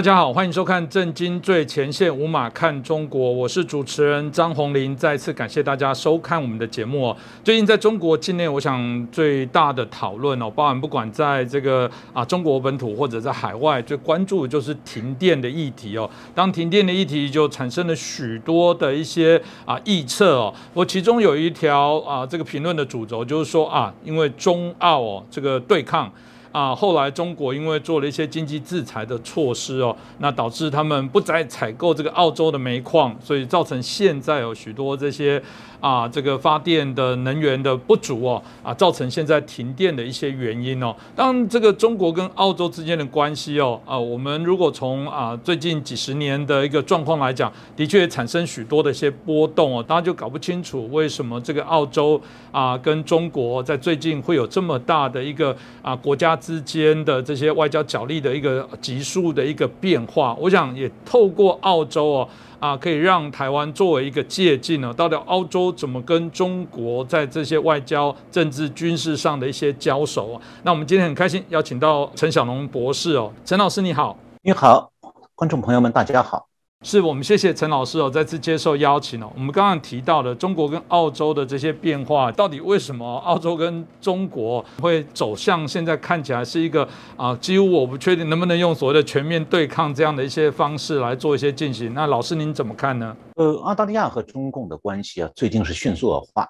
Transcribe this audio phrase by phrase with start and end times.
[0.00, 4.96] 大家好，欢迎收看《震惊最前线》，无马看中国，我是主持人张宏林。
[4.96, 7.16] 再次感谢大家收看我们的节目哦。
[7.44, 16.08] 最近在中国境内，我想最大的讨论哦，包含不管在这个啊中国本土或者在海外，最关注的就是停电的议题哦。
[16.34, 20.54] 当停电的议题就产生了许多的一些啊臆测哦。
[20.72, 26.10] 我其中有一条啊这个评论的主轴就是说啊，因为中澳哦这个对抗。
[26.52, 35.42] 啊，后来中国因为做了一些经济制裁的措施哦，那导致他们不再采购这个澳洲的煤矿，所以造成现在有许多这些。
[35.80, 40.94] 啊，这个发电的能源的不足哦，啊，造成现在停电的一些原因哦。
[41.16, 52.20] 当这个中国跟澳洲之间的关系哦，啊，我们如果从啊最近几十年的一个状况来讲，的确产生许多的一些波动哦，大家就搞不清楚为什么这个澳洲
[52.52, 60.36] 啊跟中国在最近会有这么大的一个啊国家之间的这些外交角力的一个急速的一个变化。
[60.38, 62.28] 我想也透过澳洲哦。
[62.60, 70.42] 啊，可以让台湾作为一个借鉴呢，到底澳洲怎么跟中国在这些外交、政治、军事上的一些交手啊？
[70.62, 74.92] 那我们今天很开心邀请到陈小龙博士哦，陈老师你好，你好，
[75.34, 76.49] 观众朋友们大家好。
[76.82, 79.30] 是我们谢谢陈老师哦，再次接受邀请哦。
[79.34, 91.92] 我们刚刚提到的中国跟澳洲的这些变化，到底为什么澳洲跟中国会走向现在看起来是一个啊，几乎我不确定能不能用所谓的全面对抗这样的一些方式来做一些进行。
[91.92, 93.14] 那老师您怎么看呢？
[93.36, 96.48] 呃，澳大利亚和中共的关系啊，最近是迅速恶化。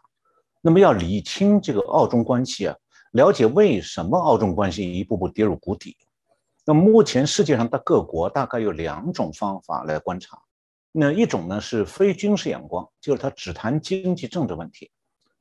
[0.62, 2.76] 那么要理清这个澳中关系啊，
[3.14, 5.96] 了解为什么澳中关系一步步跌入谷底。
[6.70, 10.40] 那目前世界上的各国大概有两种方法来观察，
[10.92, 14.88] 那一种呢是非军事眼光，就是它只谈经济政治问题，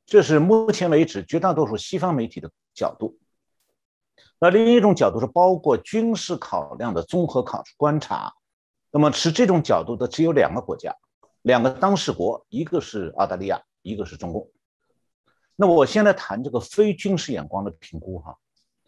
[0.04, 3.16] 这是目前为止绝大多数西方媒体的角度。
[4.40, 8.34] 那另一种角度是包括军事考量的综合考观察，
[8.90, 10.92] 那么持这种角度的只有两个国家，
[11.42, 14.50] 两个当事国，一个是澳大利亚，一个是中共。
[15.54, 18.36] 那我先来谈这个非军事眼光的评估哈。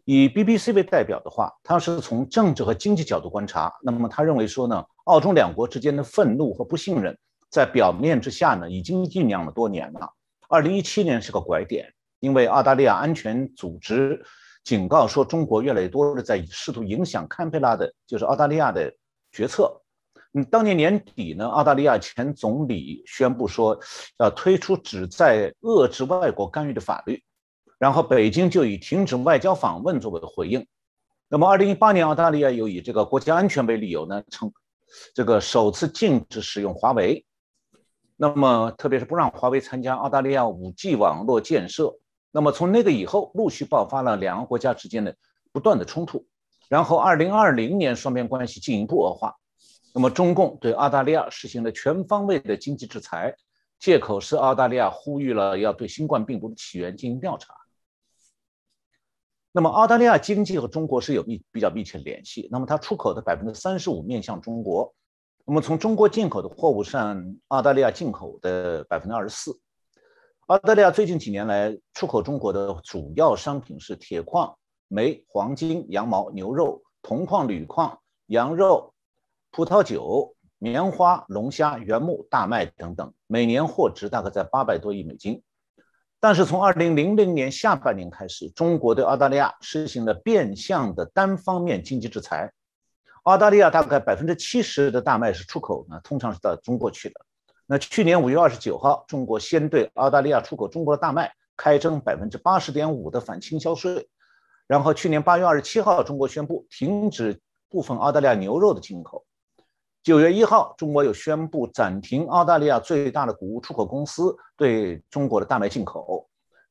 [0.04, 3.72] 以 BBC 为代表的话，他是从政治和经济角度观察。
[3.82, 7.16] 那么他认为说呢，澳中两国之间的愤怒和不信任，
[7.50, 10.12] 在表面之下呢，已经酝酿了多年了。
[10.48, 14.20] 二零一七年是个拐点，因为澳大利亚安全组织
[14.64, 18.92] 警告说，中国越来越多的在试图影响堪培拉的，就是澳大利亚的
[19.30, 19.80] 决策。
[20.34, 23.78] 嗯，当年年底呢，澳大利亚前总理宣布说，
[24.18, 27.22] 要推出旨在遏制外国干预的法律。
[27.82, 30.64] 然后北京就以停止外交访问作为回应。
[31.28, 34.52] 那么，二零一八年，澳大利亚又以这个国家安全为理由呢，称
[35.16, 37.26] 这个首次禁止使用华为。
[38.16, 41.92] 那么，特别是不让华为参加澳大利亚五 G 网络建设。
[42.30, 45.16] 那么，从那个以后，陆续爆发了两个国家之间的
[45.50, 46.24] 不断的冲突。
[46.68, 49.34] 然后，二零二零年，双边关系进一步恶化。
[49.92, 53.34] 那么，中共对澳大利亚实行了全方位的经济制裁，
[53.80, 57.52] 借口是澳大利亚呼吁了要对新冠病毒的起源进行调查。
[59.54, 62.48] 那么澳大利亚经济和中国是有密比较密切联系。
[62.50, 64.94] 那么它出口的百分之三十五面向中国，
[65.44, 69.60] 那么从中国进口的货物上，澳大利亚进口的百分之二十四。
[70.46, 74.56] 澳大利亚最近几年来出口中国的主要商品是铁矿、
[74.88, 78.94] 煤、黄金、羊毛、牛肉、铜矿、铝矿、羊肉、
[79.50, 85.42] 葡萄酒、棉花、龙虾、原木、大麦等等，每年货值大概在八百多亿美金。
[86.24, 92.52] 但是从二零零零年下半年开始，中国对澳大利亚实行了变相的单方面经济制裁。
[93.24, 97.14] 澳大利亚大概百分之七十的大麦是出口呢，通常是到中国去的。
[97.66, 104.08] 那去年五月二十九号，中国先对澳大利亚出口中国的大麦开征百分之八十点五的反倾销税。
[104.68, 109.24] 然后去年八月二十七号，中国宣布停止部分澳大利亚牛肉的进口。
[110.04, 116.21] 九月一号，中国又宣布暂停澳大利亚最大的谷物出口公司对中国的大麦进口。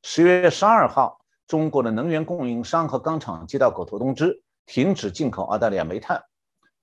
[0.04, 6.24] 十月十二号，中国的能源供应商和钢厂接到口头通知，停止进口澳大利亚煤炭，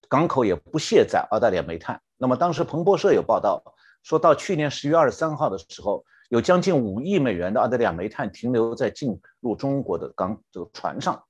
[0.08, 2.00] 港口也不卸载澳大利亚煤炭。
[2.16, 3.62] 那么当时彭博社有报道，
[4.02, 11.24] 说到去年十月二十三号的时候，有将近五亿美元的澳大利亚煤炭停留在进入中国的港这个船上。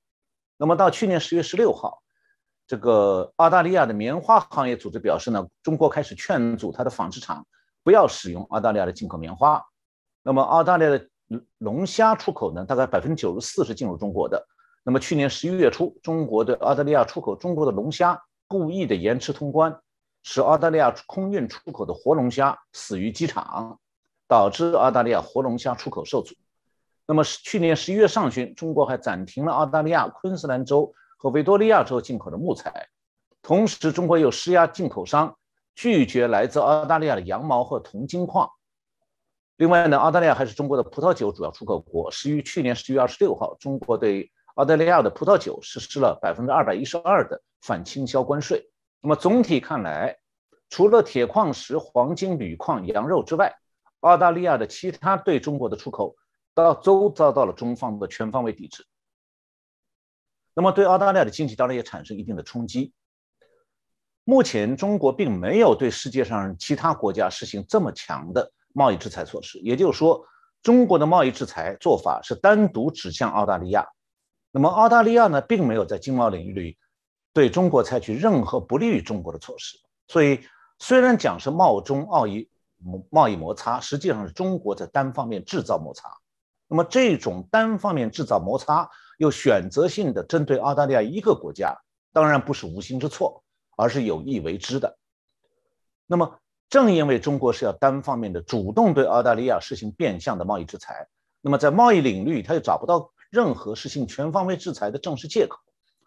[0.57, 2.01] 那么到去年十月十六号。
[2.67, 7.47] 这个澳大利亚的棉花行业组织表示呢，中国开始劝阻它的纺织厂
[7.83, 9.65] 不要使用澳大利亚的进口棉花。
[10.21, 11.09] 那么澳大利亚的
[11.57, 14.47] 龙虾出口呢，大概百分之九十四是进入中国的。
[14.83, 19.79] 那么去年十一月初，中国对澳大利亚出口中国的龙虾故意的延迟通关，
[20.23, 23.79] 使澳大利亚空运出口的活龙虾死于机场，
[24.27, 26.35] 导致澳大利亚活龙虾出口受阻。
[27.05, 30.93] 那么去年十一月上旬，中国还暂停了澳大利亚昆士兰州。
[31.21, 32.87] 和维多利亚州进口的木材，
[33.41, 35.35] 同时，中国又施压进口商
[35.75, 38.49] 拒绝来自澳大利亚的羊毛和铜金矿。
[39.59, 42.09] 另外呢，澳大利亚还是中国的葡萄酒主要出口国。
[42.11, 48.71] 始于去年十月二十六号，中国对澳大利亚的葡萄酒实施了百分之二百一十二的反倾销关税。
[49.01, 50.17] 那么总体看来，
[50.69, 53.53] 除了铁矿石、黄金、铝矿、羊肉之外，
[53.99, 56.15] 澳大利亚的其他对中国的出口
[56.53, 58.85] 到都遭到了中方的全方位抵制。
[60.53, 62.93] 那么对澳大利亚的经济当然也产生一定的冲击。
[64.23, 68.53] 目前中国并没有对世界上其他国家实行这么强的。
[68.79, 70.25] 贸易制裁措施，也就是说，
[70.63, 73.85] 中国的贸易制裁做法是单独指向澳大利亚。
[74.51, 76.77] 那么，澳大利亚呢，并没有在经贸领域里
[77.33, 79.77] 对中国采取任何不利于中国的措施。
[80.07, 80.39] 所以，
[80.77, 82.49] 虽然讲是贸中澳易
[83.09, 86.09] 贸易摩擦，实际上是中国在单方面制造摩擦。
[86.69, 91.75] 那么，这种单方面制造摩擦，又选择性的针对澳大利亚一个国家，
[92.13, 93.43] 当然不是无心之错，
[93.75, 94.97] 而是有意为之的。
[96.07, 96.39] 那么。
[96.69, 101.07] 正因为中国是要单方面的主动对澳大利亚实行变相的贸易制裁，
[101.41, 105.57] 那么在贸易领域，他又找不到任何实行全方位制裁的正式借口，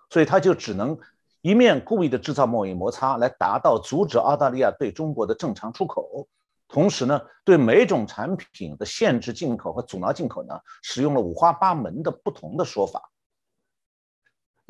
[0.08, 0.96] 所以他就只能
[1.40, 6.28] 一面故意的制造贸易摩擦，来达到阻止澳大利亚对中国的正常出口，
[6.68, 13.10] 同时呢，对每种产品的限制进口和阻挠进口呢，使用了五花八门的不同的说法。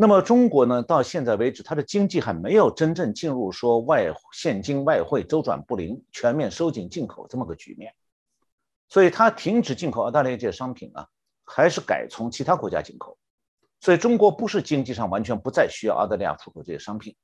[0.02, 0.82] 那么中国呢？
[0.82, 7.94] 到现在为止，它的经济还没有真正进入说外现金外汇周转不灵、全面收紧进口这么个局面，
[8.88, 11.06] 所以它停止进口澳大利亚这些商品啊，
[11.44, 13.16] 还是改从其他国家进口。
[13.78, 17.14] 所以中国不是经济上完全不再需要澳大利亚出口这些商品，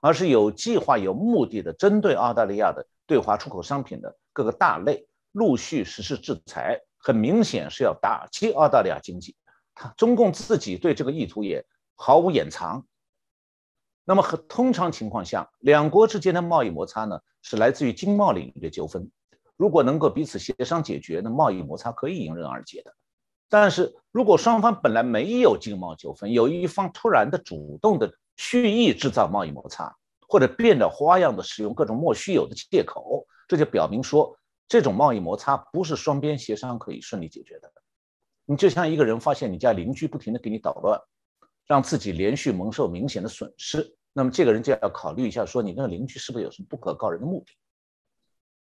[0.00, 9.36] 而是有计划、有目的的针对澳大利亚的对华出口商品的各个大类陆续实施制裁，很明显是要打击澳大利亚经济。
[9.72, 11.64] 它中共自己对这个意图也。
[11.94, 12.86] 毫无掩藏。
[14.04, 19.10] 那么，和通常情况下，两国之间的贸易摩擦呢，是来自于经贸领域的纠纷。
[19.56, 22.94] 如果能够彼此协商解决，那贸易摩擦可以迎刃而解的。
[23.48, 29.96] 但是如果双方本来没有经贸纠纷，有一方突然的主动的蓄意制造贸易摩擦，
[30.28, 34.36] 或者变着花样的使用各种莫须有的借口，这就表明说，
[34.66, 37.72] 这种贸易摩擦不是双边协商可以顺利解决的。
[38.44, 41.00] 你就像一个人发现你家邻居不停的给你捣乱。
[41.66, 47.52] 让自己连续蒙受明显的损失，那么这个人就要考虑一下，说你那个邻居是不是有什么不可告人的目的？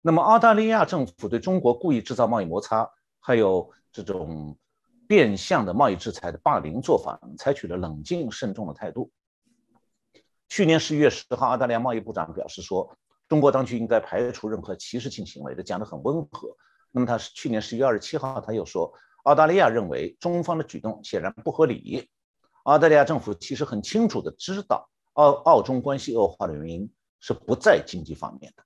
[0.00, 2.88] 那么澳大利亚政府对中国故意制造贸易摩擦，
[3.20, 4.56] 还有这种
[5.08, 9.10] 变相的贸易制裁的霸凌做法，采取了冷静慎重的态度。
[10.48, 12.96] 去年十一月十号，澳大利亚贸易部长表示说，
[13.28, 16.54] 中国当局应该排除任何歧视性行为的，讲得很温和。
[16.92, 18.92] 那么他是去年十一月二十七号，他又说，
[19.24, 22.08] 澳大利亚认为中方的举动显然不合理。
[22.64, 26.90] 澳大利亚政府其实很清楚的知道，澳澳中关系恶化的原因
[27.20, 28.62] 是不在经济方面的。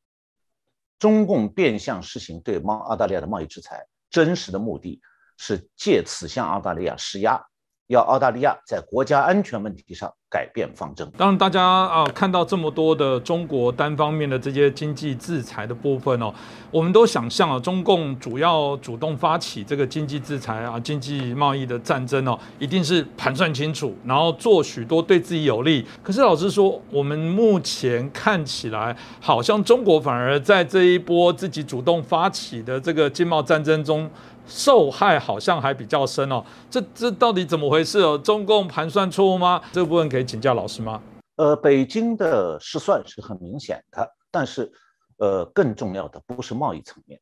[0.98, 5.00] 中共变相实行对贸澳大利亚的贸易制裁，真实的目的
[5.36, 7.40] 是借此向澳大利亚施压。
[7.88, 11.10] 要澳大利亚在国家安全问题上改变方针。
[11.16, 16.32] 当然，大家啊看到这么多的中国单方面的这些经济制裁的部分哦，
[16.70, 25.86] 我们都想象啊，中共主要主动发起这个经济制裁啊、经济贸易的战争哦，一定是盘算清楚，然后做许多对自己有利。
[26.02, 34.10] 可是老实说，我们目前看起来，好像中国反而在这一波自己主动发起的这个经贸战争中。
[34.48, 38.18] 受害好像还比较深哦，这这到底怎么回事哦？
[38.18, 39.62] 中共盘算错误吗？
[39.72, 41.00] 这部分可以请教老师吗？
[41.36, 44.72] 呃，北京的失算是很明显的，但是，
[45.18, 47.20] 呃，更重要的不是贸易层面，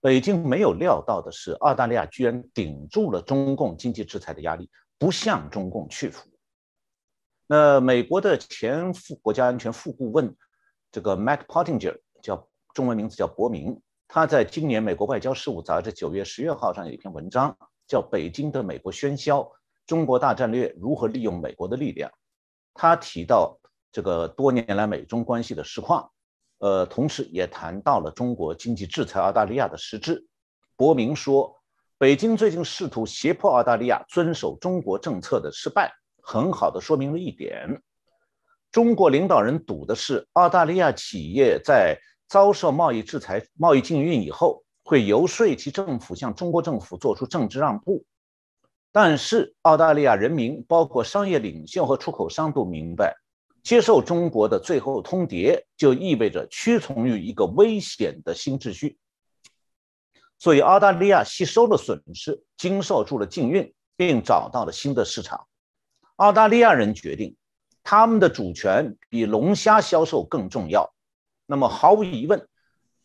[0.00, 6.28] 北京没有料到的是，澳大利亚居然顶住了中共经济制裁的压力，不向中共屈服。
[7.46, 10.36] 那美国的前副国家安全副顾问，
[10.92, 13.80] 这个 Matt Pottinger，叫中文名字叫伯明。
[14.12, 19.48] 他在今年《美国外交事务》杂志九月十月号上有一篇文章，叫《北京的美国喧嚣：
[19.86, 22.10] 中国大战略如何利用美国的力量》。
[22.74, 23.56] 他提到
[23.92, 26.10] 这个多年来美中关系的实况，
[26.58, 30.26] 呃，同时也谈到了中国经济制裁澳大利亚的实质。
[30.74, 31.56] 伯明说，
[31.96, 35.88] 北京最近试图胁迫澳大利亚遵守中国政策的失败，
[36.20, 37.80] 很好的说明了一点：
[38.72, 41.96] 中国领导人赌的是澳大利亚企业在。
[42.30, 48.04] 遭受贸易制裁、贸易禁运以后，会游说其政府向中国政府做出政治让步。
[48.92, 53.16] 但是，澳大利亚人民，包括商业领袖和出口商都明白，
[53.64, 58.96] 接受中国的最后通牒，就意味着屈从于一个危险的新秩序。
[60.38, 65.48] 所以，澳大利亚吸收了损失，经受住了禁运，并找到了新的市场。
[66.14, 67.36] 澳大利亚人决定，
[67.82, 70.88] 他们的主权比龙虾销售更重要。
[71.50, 72.46] 那么毫无疑问，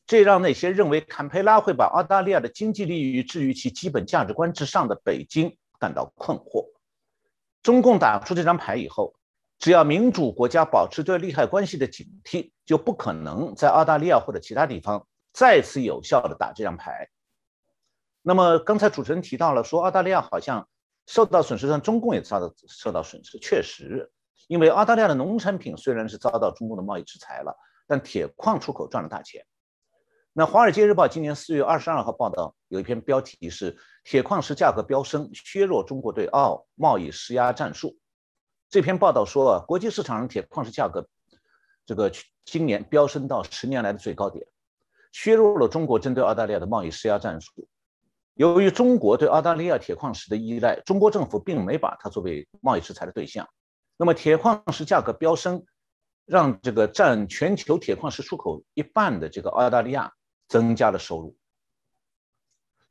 [0.05, 6.67] 这让那些认为坎培拉会把澳大利亚的经济利益置于其基本价值观之上的北京感到困惑。
[7.63, 9.15] 中共打出这张牌以后，
[9.57, 17.09] 只要民主国家保持对利害关系的警惕，就不可能在澳大利亚或者其他地方再次有效的打这张牌。
[18.21, 20.67] 那么刚才主持人提到了，说澳大利亚好像
[21.07, 23.39] 受到损失，但中共也遭到受到损失。
[23.39, 24.11] 确实，
[24.47, 27.57] 因为澳大利亚的农产品虽然是遭到中共的贸易制裁了，
[27.88, 29.46] 但铁矿出口赚了大钱。
[30.34, 37.98] 那《华尔街日报》今年四月二十二号报道，有一篇标题是“铁矿石价格飙升，削弱中国对澳贸易施压战术”。
[38.70, 41.08] 这篇报道说啊，国际市场上铁矿石价格
[41.86, 42.12] 这个
[42.44, 44.46] 今年飙升到十年来的最高点，
[45.13, 47.68] 削弱了中国针对澳大利亚的贸易施压战术。
[48.34, 53.48] 由于中国对澳大利亚铁矿石的依赖，中国政府并没把它作为贸易制裁的对象。
[53.96, 55.63] 那么，铁矿石价格飙升，
[56.25, 60.13] 让这个占全球铁矿石出口一半的这个澳大利亚。
[60.48, 61.36] 增加了收入。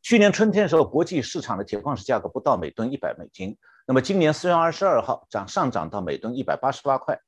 [0.03, 7.21] 去年春天的时候，国际市场的铁矿石价格不到每吨一百美金，那么今年四月二十二号涨上涨到每吨一百八十八块，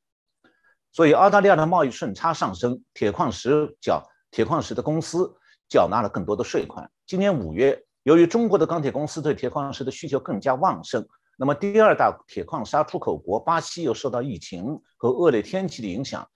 [0.90, 5.32] 所以澳大利亚的贸易顺差上升，铁矿石缴铁矿石的公司
[5.68, 6.90] 缴纳了更多的税款。
[7.06, 16.26] 今年五月，由于中国的钢铁公司对铁矿石的需求更加旺盛，那么第二大铁矿砂出口国巴西又受到疫情和恶劣天气的影响。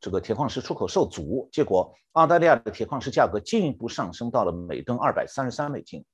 [0.00, 6.04] 这个铁矿石出口受阻，结果澳大利亚的铁矿石价格进一步上升到了每吨二百三十三美金。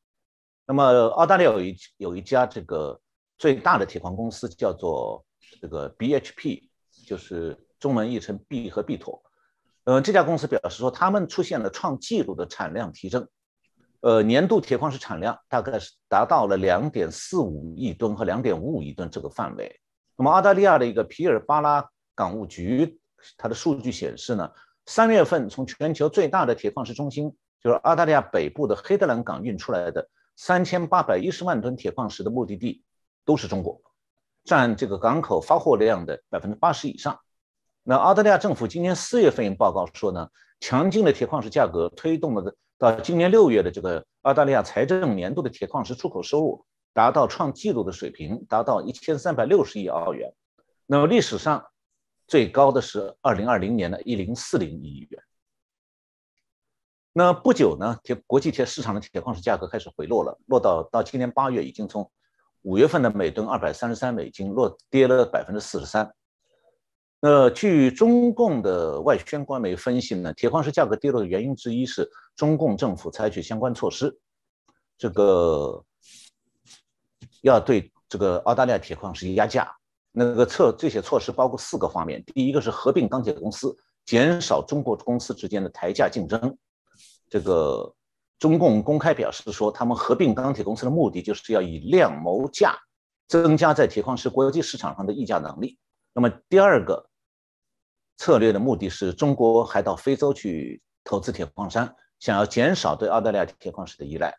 [0.66, 3.00] 那么澳大利亚有一有一家这个
[3.38, 5.24] 最大的铁矿公司叫做
[5.60, 6.68] 这个 BHP，
[7.06, 9.22] 就是中文译成 B 和 B 妥。
[9.84, 13.26] 呃，这家公司表示说，他们出现了创纪录的产量提升，
[14.00, 19.80] 呃，年度铁矿石产量大概是达到了两点四五亿吨和两点五五亿吨这个范围。
[20.16, 22.98] 那么澳大利亚的一个皮尔巴拉港务局。
[23.36, 24.48] 它的数据显示呢，
[24.86, 32.84] 三月份从全球最大的铁矿石中心，就是澳大利亚北部的黑德兰港运出来的三千八百一十万吨铁矿石的目的地
[33.24, 33.82] 都是中国，
[34.44, 37.18] 占这个港口发货量的百分之八十以上。
[37.82, 40.28] 那澳大利亚政府今年四月份报告说呢，
[40.60, 50.32] 强劲的铁矿石价格推动了到今年六月的这个澳大利亚财政年度的铁矿石出口收入达到创纪录的水平，达到一千三百六十亿澳元。
[50.86, 51.66] 那么历史上。
[52.30, 55.22] 最高的是二零二零年的一零四零亿元。
[57.14, 62.12] 那不久呢，铁国际铁市场的铁矿石价格开始回落了，落到到今年八月已经从
[62.60, 66.14] 五月份的每吨二百三十三美金落跌了百分之四十三。
[67.20, 74.16] 那据中共的外宣官媒分析呢，铁矿石价格跌落的原因之一是中共政府采取相关措施，
[74.96, 75.84] 这个
[77.42, 79.74] 要对这个澳大利亚铁矿石压价。
[80.12, 86.56] 那个措这些措施包括四个方面，第一个是合并钢铁公司，减少中国公司之间的抬价竞争。
[87.28, 87.94] 这个
[88.38, 92.76] 中共公开表示说，他们合并钢铁公司的目的就是要以量谋价，
[93.28, 95.78] 增加在铁矿石国际市场上的议价能力。
[96.14, 97.07] 那么第二个
[98.18, 104.36] 策略的目的是中国还到非洲去投资铁矿山，想要减少对澳大利亚铁矿石的依赖。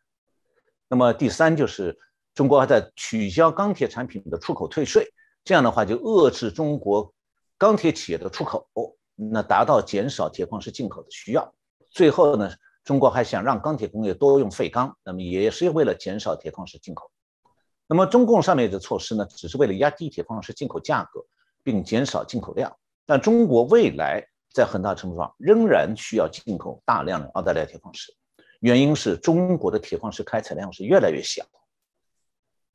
[0.87, 1.97] 那么第三就是
[2.35, 5.11] 中国还在取消钢铁产品的出口退税。
[5.45, 7.11] 这样的话就遏制中国
[7.57, 8.69] 钢铁企业的出口，
[9.15, 11.53] 那达到减少铁矿石进口的需要。
[11.89, 12.51] 最后呢，
[12.83, 17.09] 中国还想让钢铁工业多用废钢，那么也是为了减少铁矿石进口。
[17.87, 21.25] 那么中共上面的措施呢，只是为了压低铁矿石进口价格，
[21.63, 22.75] 并减少进口量。
[23.09, 24.23] 但中国未来
[24.53, 28.13] 在很大程度上仍然需要进口大量的澳大利亚铁矿石，
[28.59, 31.43] 原因是中国的铁矿石开采量是越来越小。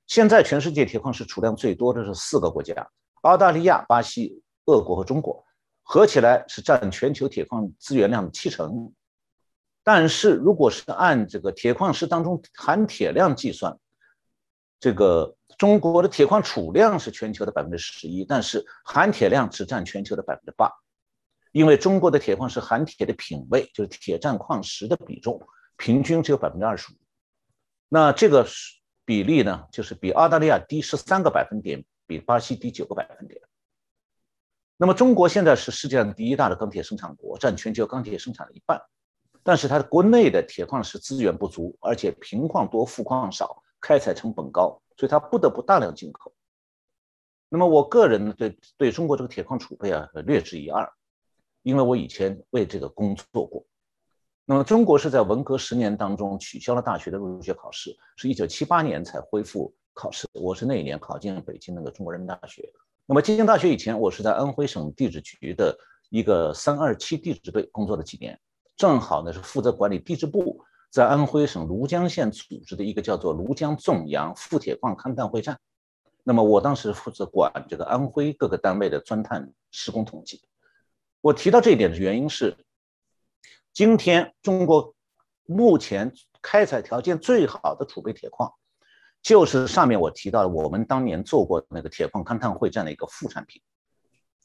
[0.08, 2.74] 现在全世界铁矿石储量最多的是四个国家：
[3.20, 5.44] 澳大利亚、巴西、俄国和中国，
[5.84, 8.92] 合起来是占全球铁矿资源量的七成。
[9.84, 13.78] 但是，如果是按这个铁矿石当中含铁量计算，
[14.80, 20.70] 这个中国的铁矿储量是全球的百分之十一，但是含铁量只占全球的百分之八，
[21.52, 25.40] 因为中国的铁矿石含铁的品位，就是铁占矿石的比重，
[25.76, 26.96] 平均只有百分之二十五。
[27.88, 28.46] 那这个。
[29.06, 33.38] 比例呢，就是比澳大利亚低十三个百分点，比巴西低九个百分点。
[34.78, 38.80] 那么中国现在是世界上第一大的钢铁生产国，占全球钢铁生产的一半。
[39.42, 46.32] 但是它的国内的铁矿石资源不足，而且贫矿多、富矿少，开采成本高，所以它不得不大量进口。
[47.48, 50.92] 那么我个人呢，对对中国这个铁矿储备啊，略知一二，
[51.62, 53.64] 因为我以前为这个工作过。
[54.46, 60.28] 那么，中国是在文革十年当中取消了大学的入学考试，是一九七八年才恢复考试。
[60.34, 62.70] 我是那一年考进北京那个中国人民大学，
[63.06, 65.74] 那么进大学以前，我是在安徽省地质局的
[66.10, 68.38] 一个三二七地质队工作了几年，
[68.76, 70.60] 正好呢是负责管理地质部
[70.94, 75.58] 在安徽省庐江县组织的一个叫做庐江纵阳富铁矿勘探会战。
[76.22, 80.40] 那么我当时负责管这个安徽各个单位的钻探施工统计。
[81.20, 82.56] 我提到这一点的原因是，
[83.72, 84.94] 今天中国
[85.46, 88.52] 目前开采条件最好的储备铁矿。
[89.20, 93.60] 就是上面我提到的，我们当年做过那个铁矿勘探会战的一个副产品。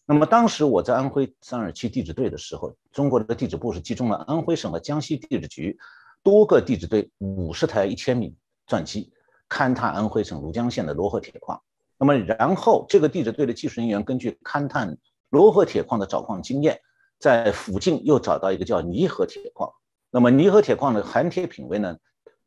[0.04, 5.78] 那么当时我在安徽三二七地质队的时候，中国的地质部是集中了安徽省和江西地质局
[6.24, 8.36] 多个地质队五十台一千米
[8.68, 9.12] 钻机，
[9.48, 11.62] 勘探安徽省庐江县的罗河铁矿。
[11.98, 14.98] 那么然后这个地质队的技术人员根据勘探
[15.30, 16.80] 罗河铁矿的找矿经验，
[17.20, 19.72] 在附近又找到一个叫泥河铁矿。
[20.12, 21.98] 那么泥河铁矿的含铁品位呢？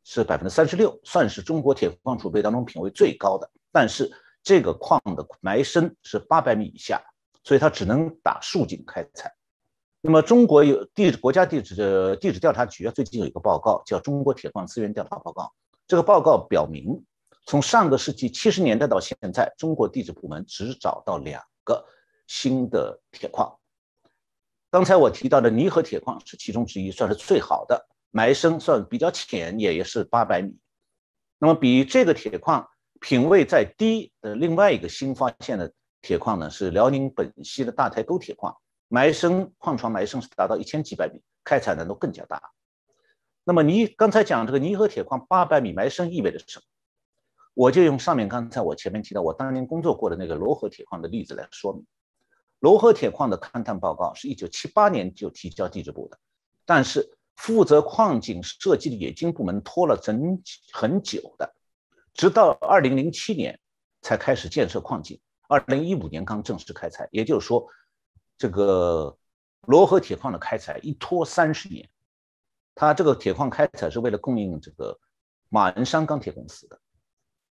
[0.04, 3.48] 是百分之三十六，算是中国铁矿储备当中品位最高的。
[3.70, 4.10] 但是
[4.42, 7.00] 这个矿的埋深是八百米以下，
[7.44, 9.32] 所以它只能打竖井开采。
[10.04, 15.44] 那么中国有地国家地质的地质调查局啊，最近有一个报告叫《中国铁矿资源调查报告》。
[15.86, 17.00] 这个报告表明，
[17.46, 21.86] 从上个世纪七十年代到现在，中国地质部门只找到两个
[22.26, 23.56] 新的铁矿。
[24.72, 27.86] 刚才我提到的泥河铁矿是其中之一，算是最好的。
[28.10, 30.52] 埋深算比较浅，也也是八百米。
[31.38, 32.68] 那么比这个铁矿
[33.00, 38.56] 品位再低的另外一个新发现的铁矿呢，是辽宁本溪的大台沟铁矿，
[38.92, 42.52] 埋深矿床埋深是达到一千几百米，开采难度更加大。
[43.42, 46.64] 那么你刚才讲这个泥河铁矿八百米埋深意味着什么？
[47.54, 51.86] 我就用上面刚才我前面提到我当年工作过的那个罗河铁矿的例子来说明。
[52.60, 56.18] 罗河铁矿的勘探报告是一九七八年就提交地质部的，
[56.66, 57.18] 但是。
[57.34, 60.38] 负责矿井设计的冶金部门拖了整
[60.70, 61.54] 很久的，
[62.12, 63.58] 直到二零零七年
[64.02, 67.08] 才开始建设矿井，二零一五年刚正式开采。
[67.10, 67.66] 也就是说，
[68.42, 69.16] 这个
[69.68, 71.88] 罗河铁矿的开采一拖三十年。
[72.74, 74.98] 它这个铁矿开采是为了供应这个
[75.48, 76.80] 马鞍山钢铁公司的。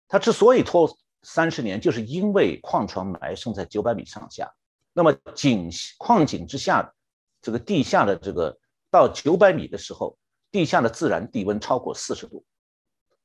[0.10, 4.54] 它之所以拖三十年，就是因为矿床埋深在九百米上下，
[4.92, 6.94] 那么井矿井之下
[7.42, 8.60] 这个地下的这个。
[8.92, 10.18] 到九百米的时候，
[10.52, 12.46] 地下的自然地温超过四十度，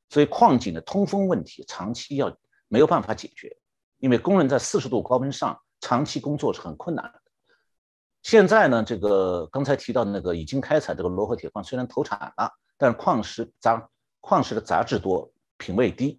[0.09, 2.35] 所以矿井的通风问题长期要
[2.69, 3.55] 没有办法解决，
[3.99, 7.21] 因为工人在四十度高温上长期工作是很困难的。
[8.23, 13.89] 现在呢，这个刚才提到的那个已经开采这个罗河铁矿，虽然投产了，但是矿石杂
[14.21, 16.19] 矿石的杂质多，品位低，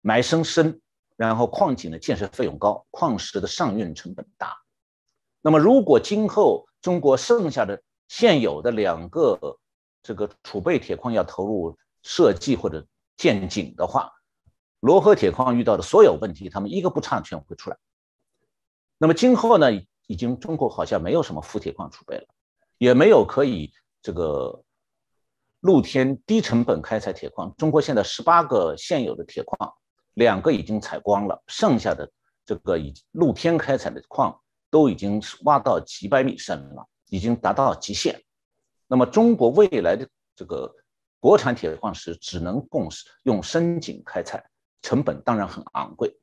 [0.00, 0.80] 埋深深，
[1.16, 4.56] 然后矿井的建设费用高，矿石的上运成本大。
[5.42, 9.58] 那么如果今后中国剩下的现有的两个
[10.02, 12.86] 这个储备铁矿要投入设计或者
[13.16, 14.12] 建井的话，
[14.80, 17.76] 罗河铁矿遇到的所有问题，他们一个不差全会出来。
[18.98, 19.66] 那么今后呢，
[20.06, 22.26] 已经中国好像没有什么富铁矿储备了，
[22.78, 24.62] 也没有可以这个
[25.60, 27.54] 露天低成本开采铁矿。
[27.56, 29.72] 中国现在十八个现有的铁矿，
[30.14, 32.10] 两个已经采光了，剩下的
[32.44, 34.40] 这个已露天开采的矿
[34.70, 36.86] 都已经挖到几百米深了。
[37.08, 38.20] 已经达到极限，
[38.88, 40.74] 那么中国未来的这个
[41.20, 42.88] 国产铁矿石只能供
[43.22, 44.44] 用深井开采，
[44.82, 46.18] 成本当然很昂贵。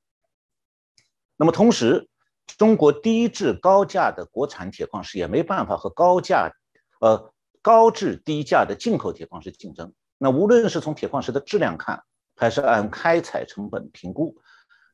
[1.38, 2.10] 那么同时，
[2.46, 6.52] 中国低质高价的国产铁矿石也没办法和高价，
[7.00, 9.94] 呃高质低价的进口铁矿石竞争。
[10.18, 12.04] 那无论是从铁矿石的质量看，
[12.36, 14.36] 还是按开采成本评估，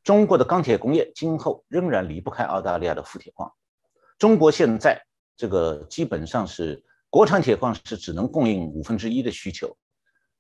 [0.03, 3.51] 中国的钢铁工业今后仍然离不开澳大利亚的富铁矿。
[4.17, 5.03] 中国现在。
[5.39, 9.73] 这个基本上是国产铁矿石只能供应五分之一的需求，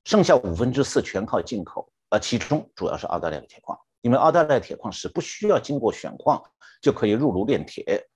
[0.03, 6.41] 剩下五分之四全靠进口，而其中主要是澳大利亚的铁矿，因为澳大利亚铁矿石不需要经过选矿
[6.81, 8.07] 就可以入炉炼铁，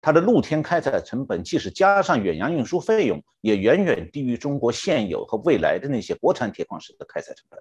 [0.00, 7.60] 它的露天开采成本即使加上远洋运输费用，也远远低于中国现有和未来的那些国产铁矿石的开采成本。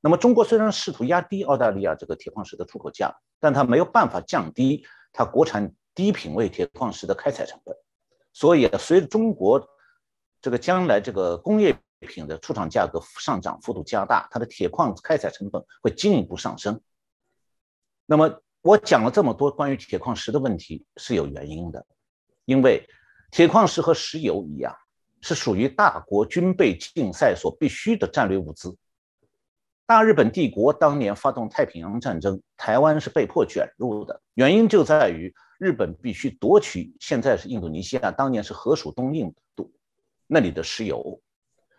[0.00, 7.74] 那么中国虽然试图压低澳大利亚这个铁矿石的出口价，但它没有办法降低它国产低品位铁矿石的开采成本。
[8.32, 9.66] 所以，随着中国
[10.42, 16.78] 这个将来这个工业品的出厂价格上涨幅度加大，它的铁矿开采成本会进一步上升。
[18.06, 21.84] 那么，我讲了这么多关于铁矿石的问题是有原因的，
[22.44, 22.86] 因为
[23.30, 24.74] 铁矿石和石油一样，
[25.20, 28.76] 是属于大国军备竞赛所必须的战略物资。
[29.86, 35.34] 大日本帝国当年发动太平洋战争，台湾是被迫卷入的，原因就在于。
[35.56, 39.72] 日本必须夺取现在是印度尼西亚，当年是河属东印度
[40.26, 41.22] 那里的石油。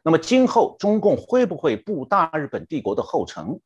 [0.01, 3.59] 那么今后中共会不会步大日本帝国的后尘，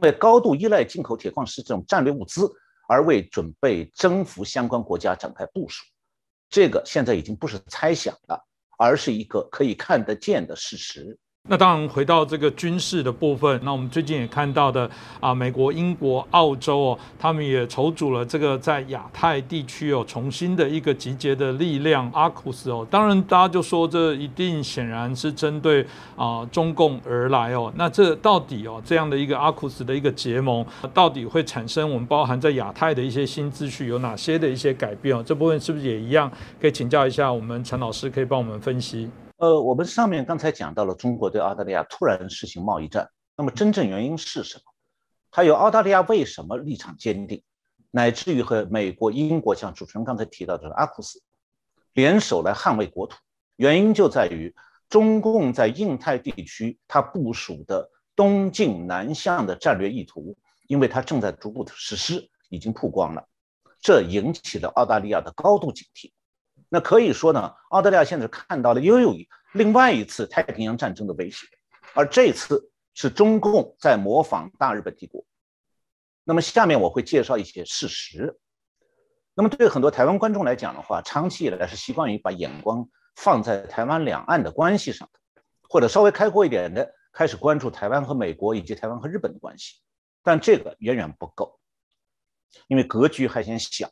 [0.00, 2.50] 为高度依赖进口铁矿石这种战略物资
[2.88, 5.84] 而为准备征服相关国家展开部署。
[6.50, 8.42] 这个现在已经不是猜想了，
[8.78, 11.18] 而是一个可以看得见的事实。
[11.50, 22.86] 那当然，回到这个军事的部分，那我们最近也看到的啊，美国、英国、澳洲哦，他们也筹组了这个在亚太地区哦，重新的一个集结的力量阿库斯哦。
[22.90, 25.82] 当然，大家就说这一定显然是针对
[26.16, 27.72] 啊中共而来哦。
[27.76, 35.22] 那这到底哦这样的一个阿库斯的一个结盟，到底会产生我们包含在亚太的一些新秩序有哪些的一些改变哦？
[35.24, 36.30] 这部分是不是也一样？
[36.60, 39.08] 可以请教一下我们陈老师，可以帮我们分析。
[39.38, 44.64] 呃，我们上面刚才讲到了中国对澳大利亚突然实行贸易战，那么真正原因是什么？
[45.30, 47.40] 还有澳大利亚为什么立场坚定，
[47.92, 51.22] 乃至于和美国、英国像主持人刚才提到的阿库斯
[51.92, 53.16] 联手来捍卫国土，
[53.54, 54.52] 原因就在于
[54.88, 63.24] 中共在印太地区它部署的东进南向的战略意图，因为它正在逐步的实施，已经曝光了，
[63.80, 66.10] 这引起了澳大利亚的高度警惕。
[66.68, 69.14] 那可以说呢，澳大利亚现在看到了又有
[69.54, 71.46] 另外一次太平洋战争的威胁，
[71.94, 75.24] 而这次是中共在模仿大日本帝国。
[76.24, 78.38] 那么下面我会介绍一些事实。
[79.34, 85.08] 那么对很多台湾观众来讲的话，长期以来是习惯于把眼光放在台湾两岸的关系上，
[85.70, 89.76] 或者稍微开阔一点的开始关注台湾和美国以及台湾和日本的关系，
[90.22, 91.58] 但这个远远不够，
[92.66, 93.88] 因为格局还嫌小。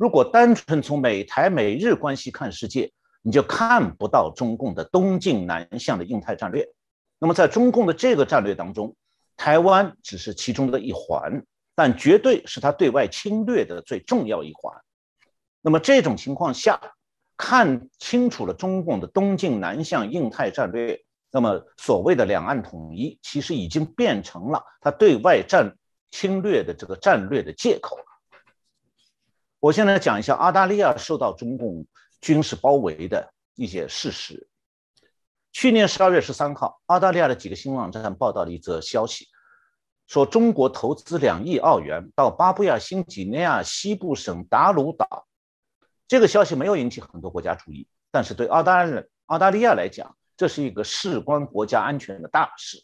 [0.00, 6.66] 如果单纯从美台美日关系看世界，你就看不到中共的东进南向的印太战略。
[7.18, 8.96] 那么在中共的这个战略当中，
[9.36, 14.74] 台湾只是其中的一环，但绝对是他对外侵略的最重要一环。
[15.60, 16.80] 那么这种情况下，
[17.36, 20.98] 看清楚了中共的东进南向印太战略，
[21.30, 25.76] 那么所谓的两岸统一，其实已经变成了他对外战
[26.10, 27.98] 侵略的这个战略的借口。
[29.60, 31.86] 我现在讲一下澳大利亚受到中共
[32.22, 34.48] 军事包围的一些事实。
[35.52, 39.28] 去年十二月十三号，澳大利亚的几个新闻网站报道了一则消息，
[40.06, 45.26] 说中国投资两亿澳元到巴布亚新几内亚西部省达鲁岛。
[46.08, 52.82] 这个消息没有引起很多国家注意，但是对澳大利澳大利亚来讲，这是一个事关国家安全的大事。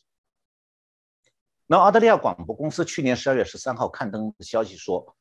[1.67, 5.17] 那澳大利亚广播公司去年十二月十三号刊登的消息说。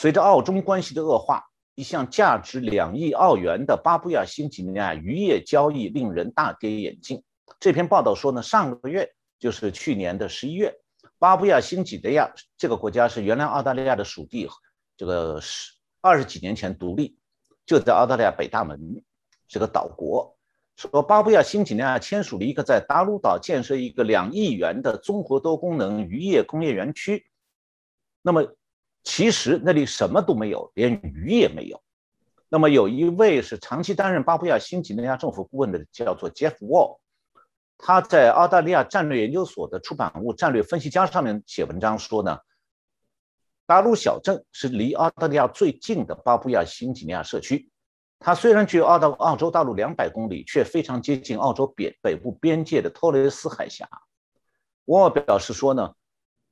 [0.00, 7.20] 随着澳中关系的恶化，一项价值两亿澳元的巴布亚新几内亚渔业交易令人大跌眼镜。
[7.58, 10.72] 这篇报道说呢，上个月就是去年的十一月，
[11.18, 14.48] 巴布亚新几内亚这个国家是原来澳大利亚的属地，
[14.96, 17.18] 这个是二十几年前独立，
[17.66, 19.02] 就在澳大利亚北大门，
[19.48, 20.32] 这个岛国。
[20.76, 27.26] 说巴布亚新几内亚签署了一个在达鲁岛建设一个两亿元的综合多功能渔业工业园区，
[28.22, 28.54] 那么。
[29.04, 31.82] 其实那里什么都没有，连鱼也没有。
[32.50, 36.98] 那么有一位是长期担任巴布亚新几内亚政府顾问的，叫做 Jeff Wall，
[37.78, 42.38] 他在澳大利亚战略研究所的出版物《战略分析家》上面写文章说呢，
[43.66, 47.70] 达鲁小镇是离澳大利亚最近的巴布亚新几内亚社区。
[48.18, 53.88] 它虽然距澳大澳洲大陆两百公里，却非常接近澳洲北北部边界的托雷斯海峡。
[54.86, 55.94] 沃尔表示说呢。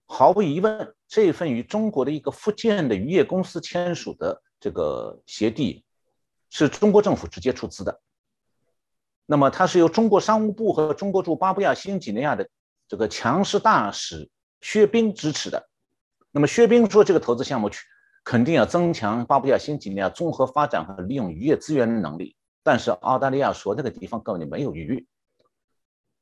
[0.09, 5.85] 毫无疑问，这份与中国的一个福建的渔业公司签署的这个协议，
[6.49, 8.01] 是中国政府直接出资的。
[9.27, 12.49] 那么，它是由中国商务部和中国驻巴布亚新几内亚的
[12.87, 15.69] 这个强势大使薛斌支持的。
[16.31, 17.81] 那么，薛斌说，这个投资项目去
[18.23, 22.37] 肯定要增强巴布亚新几内亚综合发展和利用渔业资源的能力。
[22.63, 25.05] 但是，澳大利亚说那个地方根本就没有鱼。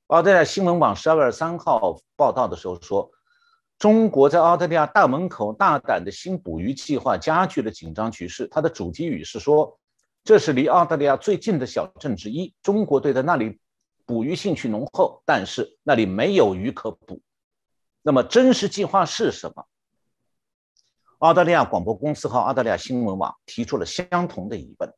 [0.06, 3.10] 澳大利亚新闻网十二月三号报道的时候说。
[3.78, 8.46] 中国在澳大利亚大门口大胆的新捕鱼计划加剧了紧张局势。
[8.50, 9.78] 它的主题语是说，
[10.22, 13.58] 这是离澳大利亚最近的小镇之一，中国队在那里
[14.06, 17.20] 捕鱼兴趣浓厚，但是那里没有鱼可捕。
[18.00, 19.66] 那么真实计划是什么？
[21.18, 24.94] 澳大利亚广播公司和澳大利亚新闻网提出了相同的疑问。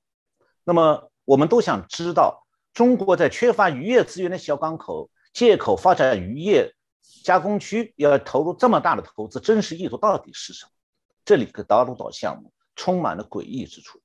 [0.63, 6.76] 那么我们都想知道，中国在缺乏渔业资源的小港口，借口发展渔业。
[7.25, 10.71] 加工区要投入这么大的投资，真实意图到底是什么？
[11.25, 14.01] 这里的达鲁岛项目充满了诡异之处。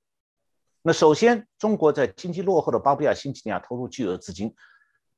[0.81, 4.55] 那首先，中国在经济落后的巴布亚新几内亚投入巨额资金，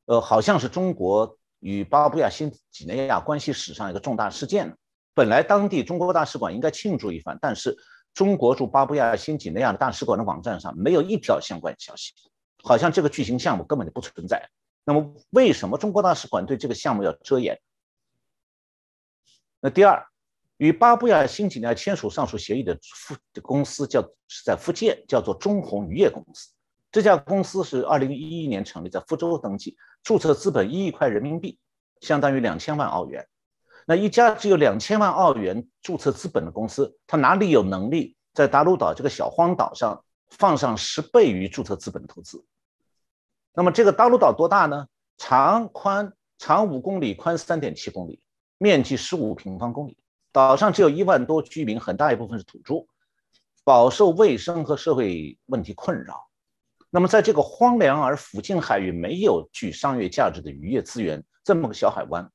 [0.05, 4.75] 呃，好像是中国与巴布亚新几内亚关系史上一个重大事件。
[5.13, 7.77] 本来当地中国大使馆应该庆祝一番，但是
[8.13, 12.11] 中国驻巴布亚新几内亚的大使馆的网站上没有一条相关消息，
[12.61, 14.49] 好像这个巨型项目根本就不存在。
[14.83, 17.57] 那么，为什么中国大使馆对这个项目要遮掩？
[19.65, 20.05] 那第二，
[20.57, 26.49] 与巴布亚新几内亚签署上述协议的福公司叫是在福建，叫做中宏渔业公司。
[26.91, 31.57] 这家公司是二零一一年成立，在福州登记，注册资本一亿块人民币，
[32.01, 33.25] 相当于两千万澳元。
[33.87, 42.45] 那一家只有两千万澳元注册资本的公司，它哪里有能力在达鲁岛这个小荒岛上放上十倍于注册资本的投资？
[43.53, 44.87] 那么这个大陆岛多大呢？
[45.17, 48.21] 长宽长五公里，宽三点七公里，
[48.63, 49.97] 面积十五平方公里。
[50.31, 52.87] 岛上只有一万多居民，很大一部分是土著，
[53.65, 56.29] 饱受卫生和社会问题困扰。
[56.89, 62.31] 那么在这个荒凉而附近海域没有具商业价值的渔业资源，这么个小海湾。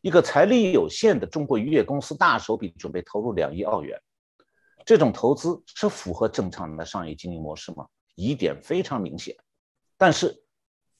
[0.00, 3.96] 一个财力有限的中国渔业公司大手笔准备投入两亿澳元，
[4.84, 7.86] 这种投资是符合正常的商业经营模式吗？
[8.16, 9.36] 疑点非常明显。
[9.96, 10.42] 但是，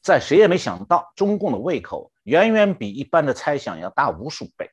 [0.00, 4.70] 在谁也没想到，中共的胃口远远比一般的猜想要大无数倍，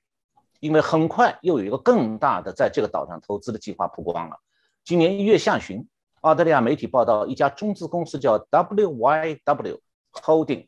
[0.59, 4.37] 因为很快又有一个更大的在这个岛上投资的计划曝光了。
[4.85, 5.87] 今年一月下旬，
[6.21, 9.79] 澳大利亚媒体报道，一家中资公司叫 WYW
[10.11, 10.67] Holding。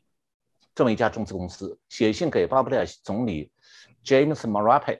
[0.74, 3.52] 这么一家中资公司写信给巴布亚总理
[4.04, 4.98] James Marape，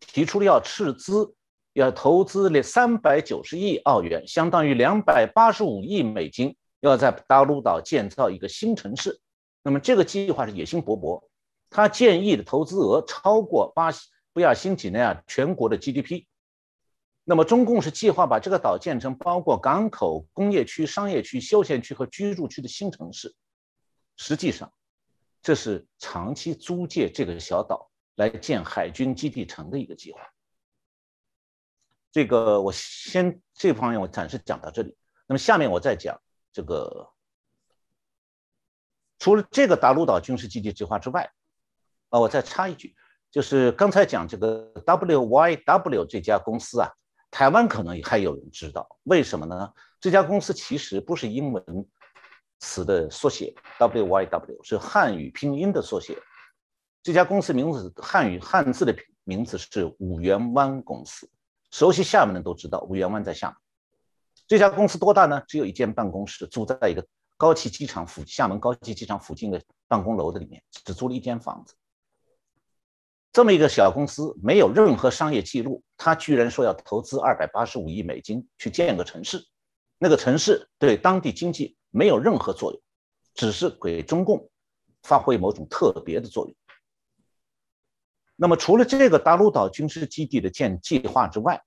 [0.00, 1.36] 提出了要斥资，
[1.72, 9.20] 要投资了三百九十亿澳元，相当于两百八十五亿美金，要在大陆岛建造一个新城市。
[9.62, 11.22] 那么这个计划是野心勃勃，
[11.70, 16.26] 他建议的投资额超过巴西布亚新几内亚全国的 GDP。
[17.24, 23.34] 那么中共是计划把这个岛建成包括港口、工业区、商业区、休闲区和居住区的新城市。
[24.16, 24.72] 实际上，
[25.42, 30.20] 这是长期租借这个小岛来建海军基地城的一个计划。
[32.10, 34.96] 这个我先这方面我暂时讲到这里。
[35.26, 36.18] 那么下面我再讲
[36.50, 37.12] 这个，
[39.18, 41.30] 除了这个达鲁岛军事基地计划之外，
[42.10, 42.94] 啊，我再插一句，
[43.30, 46.88] 就是刚才讲这个 WYW 这家公司啊，
[47.30, 49.72] 台湾可能还有人知道，为什么呢？
[50.00, 51.86] 这家公司其实不是英文。
[52.60, 56.18] 词的缩写 WYW 是汉语拼音的缩写。
[57.04, 58.92] 这家公司名字汉语汉字的
[59.22, 61.30] 名字是五缘湾公司。
[61.70, 63.56] 熟悉厦门的都知道，五缘湾在厦门。
[64.48, 65.40] 这家公司多大呢？
[65.46, 71.76] 只有一间办公室，租在一个高崎机场附厦门高崎机场附近的办公楼的里面，只租了一间房子。
[73.38, 79.40] 这么一个小公司，没有任何商业记录，他居然说要投资二百八十五亿美金去建个城市。
[79.96, 81.76] 那个城市对当地经济。
[81.90, 82.82] 没有任何作用，
[83.34, 84.50] 只是给中共
[85.04, 86.54] 发挥某种特别的作用。
[88.36, 91.62] 那么，除了这个大陆岛军事基地的建计划之外，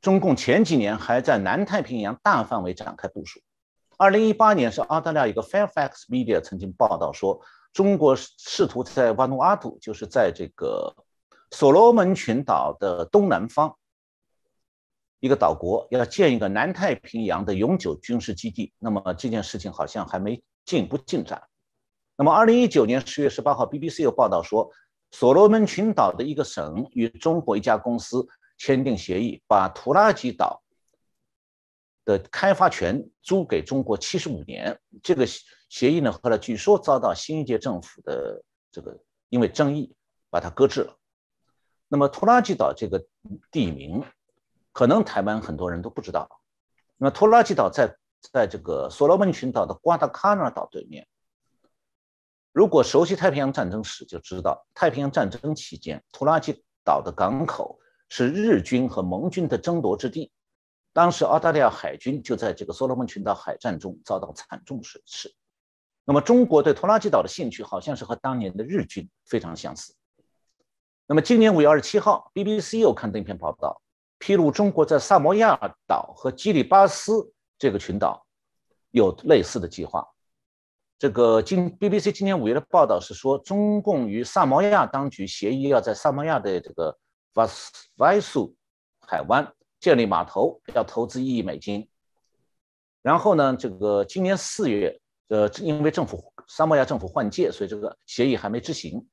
[0.00, 3.40] 中共前几年还在南太平洋大范围展开部署。
[3.96, 7.40] 二零一八年是澳大利亚一个 Fairfax Media 曾经报道说，
[7.72, 10.94] 中国试图在瓦努阿图，就是在这个
[11.52, 13.78] 所罗门群岛的东南方。
[15.20, 21.40] 一个岛国要建一个南太平洋的永久军事基地，那么这件事情好像还没进一步进展。
[22.16, 24.68] 那么，二零一九年十月十八号，BBC 又报道说，
[25.12, 28.26] 所罗门群岛的一个省与中国一家公司
[28.58, 30.60] 签订协议，把图拉吉岛
[32.04, 34.76] 的开发权租给中国七十五年。
[35.04, 35.24] 这个
[35.68, 39.94] 协议呢，后来据说遭到新一届政府的这个因为争议
[40.30, 40.98] 把它搁置了。
[41.92, 43.04] 那么，图拉机岛这个
[43.50, 44.02] 地名。
[44.72, 46.26] 可能台湾很多人都不知道，
[46.96, 47.94] 那么托拉机岛在
[48.32, 51.06] 在这个所罗门群岛的瓜达卡纳岛对面。
[52.52, 57.78] 如果熟悉太平洋战争史，就知道太平洋战争期间，图拉机岛的港口
[58.08, 60.32] 是日军和盟军的争夺之地。
[60.94, 65.30] 当时澳大利亚海军就在这个所罗门群岛海战中遭到惨重损失。
[66.06, 69.94] 那么中国对拖拉机岛的兴趣，好像是和当年的日军非常相似。
[71.06, 73.80] 那么今年五月二十七号，BBC 又刊登一篇报道。
[74.18, 78.24] 披露中国在萨摩亚岛和基里巴斯这个群岛
[78.92, 80.06] 有类似的计划。
[80.96, 86.96] 这个今 BBC 今年五月的报道是说，中共与萨摩亚当局协议要在萨摩亚的这个
[87.34, 88.54] 瓦斯瓦苏
[89.00, 91.88] 海湾建立码头，要投资一亿美金。
[93.02, 99.04] 然后呢，这个今年四月，呃，因为政府萨摩亚政府换届，所以这个协议还没执行。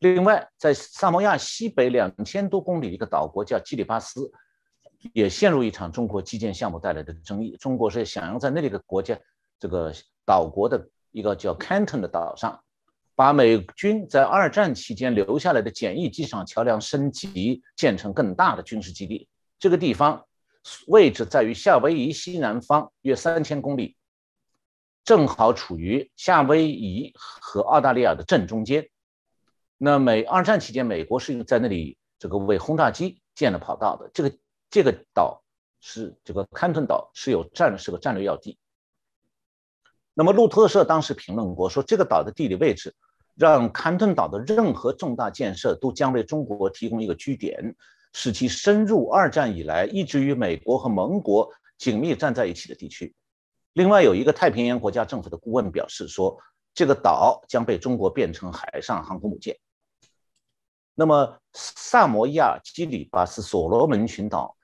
[0.00, 4.32] 另外，在萨摩亚西北两千多公里一个岛国叫基里巴斯，
[5.12, 7.54] 也陷入一场中国基建项目带来的争议。
[7.60, 9.18] 中国是想要在那个国家
[9.58, 9.92] 这个
[10.24, 12.58] 岛国的一个叫 Canton 的岛上，
[13.14, 19.28] 把美军在二战期间留下来的简易机场桥梁升级，建成更大的军事基地。
[19.58, 20.24] 这个地方
[20.86, 23.98] 位置在于夏威夷西南方约三千公里，
[25.04, 28.88] 正好处于夏威夷和澳大利亚的正中间。
[29.82, 34.10] 那美二战期间，美国是在那里这个为轰炸机建了跑道的。
[34.12, 34.36] 这个
[34.68, 35.42] 这个岛
[35.80, 38.58] 是这个坎顿岛是有战是个战略要地。
[40.12, 42.94] 那么路透社当时评论过说，这个岛的地理位置
[43.34, 47.74] 让坎顿岛的任何重大建设都将为中国提供一个据点，
[48.12, 53.14] 使其深入二战以来一直与美国和盟国紧密站在一起的地区。
[53.72, 56.38] 另外，有一个太平洋国家政府的顾问表示说，
[56.74, 59.56] 这个岛将被中国变成海上航空母舰。
[60.94, 64.54] 那么，萨摩亚、基里巴斯、所罗门群岛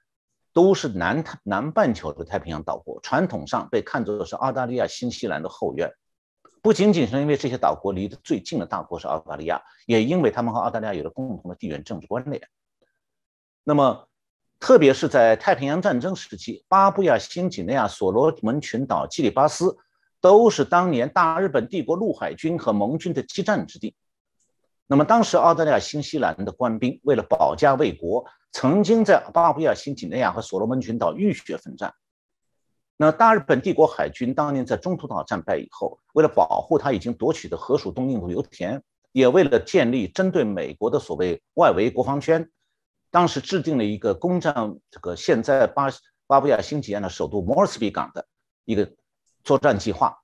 [0.53, 5.91] 都是南太南半球的太平洋岛国，传统上被看作是澳大利亚、新西兰的后院。
[6.61, 12.43] 不仅仅是因为这些岛国离得最近的大国是澳大利亚，也因为他们和澳大利亚有着共同的地缘政治关联。
[13.65, 14.09] 那么，
[14.59, 19.77] 特别是在太平洋战争时期，巴布亚新几内亚、所罗门群岛、基里巴斯
[20.21, 23.95] 都是当年大日本帝国陆海军和盟军的激战之地。
[24.89, 31.93] 那么，当时澳大利亚、新西兰的官兵为了保家卫国，曾经在巴布亚新几内亚和所罗门群岛浴血奋战。
[32.97, 42.49] 那大日本帝国海军当年在中途岛战败以后，为了保护他已经夺取的河属东印度油田，也为了建立针对美国的所谓外围国防圈。
[43.11, 44.55] 当时制定了一个攻占
[44.91, 45.89] 这个现在巴
[46.29, 48.25] 巴布亚新几内亚的首都摩尔斯比港的
[48.65, 48.89] 一个
[49.43, 50.17] 作战计划，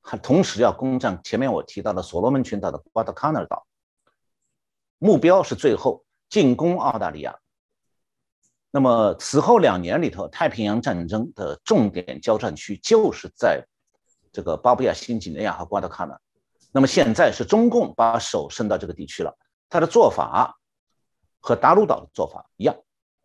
[0.00, 3.66] 还同时要攻占前面我提到的所罗门群岛的瓜达卡纳尔岛，
[4.98, 7.36] 目标是最后进攻澳大利亚。
[8.70, 13.64] 那么此后两年里头，太平洋战争的重点交战区就是在
[14.32, 16.18] 这个巴布亚新几内亚和瓜达卡纳。
[16.72, 19.36] 那么现在是中共把手伸到这个地区了，
[19.68, 20.58] 他的做法。
[21.46, 22.74] 和达鲁岛的做法一样。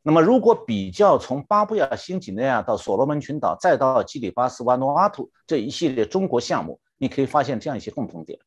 [0.01, 8.38] 那么，如果比较从巴布亚新几内亚到所罗门群岛，再到基里巴斯、瓦努阿图这一系列中国项目，你可以发现这样一些共同点：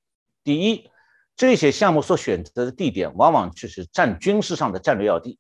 [0.45, 0.91] 第一，
[1.37, 5.39] 这些项目所选择的地点往往就是占军事上的战略要地；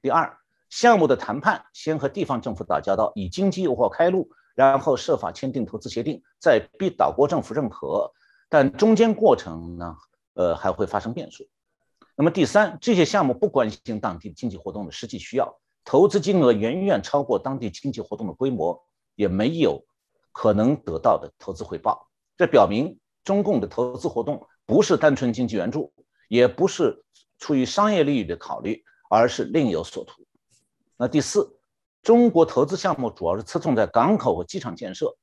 [0.00, 0.38] 第二，
[0.70, 8.12] 项目的谈判先和地方政府打交道，以经济诱惑开路，然后设法签订投资协定，再逼岛国政府认可，
[8.48, 9.96] 但中间过程呢，
[10.34, 11.46] 呃，还会发生变数。
[12.14, 18.80] 那么第三，这些项目不关心当地经济活动的实际需要，投资金额远远超过当地经济活动的规模，
[19.16, 19.84] 也没有
[20.30, 22.08] 可能得到的投资回报。
[22.36, 25.92] 这表明中共的投资活动不是单纯经济援助，
[26.28, 27.04] 也不是
[27.36, 30.26] 出于商业利益的考虑，而是另有所图。
[30.96, 31.60] 那第四，
[32.02, 35.14] 中国投资项目主要是侧重在港口和机场建设。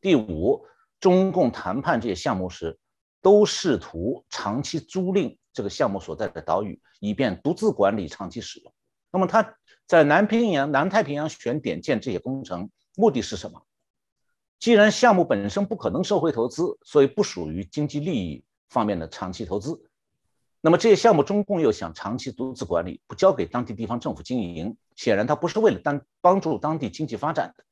[0.00, 0.66] 第五，
[0.98, 2.76] 中共谈判这些项目时，
[3.22, 5.38] 都试图长期租赁。
[5.52, 8.72] 这个项目所在的岛屿，以便独自管理、长期使用。
[9.12, 9.54] 那么，他
[9.86, 13.62] 在南平洋、南太平洋选点建这些工程，目的是什么？
[14.58, 19.82] 既然项目本身不可能收回投资，所以不属于经济利益方面的长期投资。
[20.60, 27.64] 那么，这些项目中共又想长期独自管理，不交给当地地方政府经营，显然他不是为了当帮助当地经济发展的，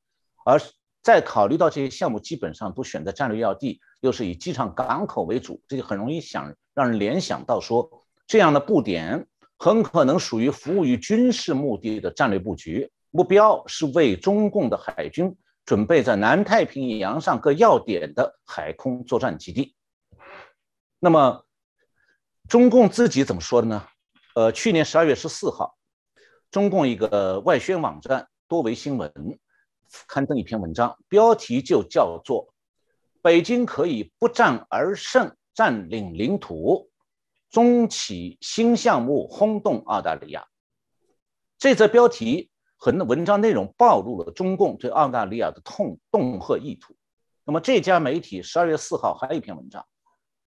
[0.44, 0.60] 而
[1.02, 6.52] 在考虑到这些项目基本上都选择战略要地，又是以机场、港口为主，这就很容易想。
[6.74, 7.88] 让人联想到说，
[8.26, 19.75] 这样的布点很可能属于服务于军事目的的战略布局，目标是为中共的海军准备在南太平洋上各要点的海空作战基地。
[21.06, 21.44] 那么，
[22.48, 23.86] 中共自己怎么说的呢？
[24.34, 25.76] 呃，去年十二月十四号，
[26.50, 29.38] 中共一个外宣网站多维新闻
[30.08, 32.52] 刊登一篇文章，标题就叫做
[33.22, 35.36] “北京可以不战而胜”。
[35.54, 36.90] 占领领土，
[37.50, 40.48] 中企新项目轰动澳大利亚。
[41.56, 46.96] 这则标题和文章内容暴露了中共对澳大利亚的痛恫吓意图。
[47.44, 49.86] 那么这家媒体十二月四号还有一篇文章，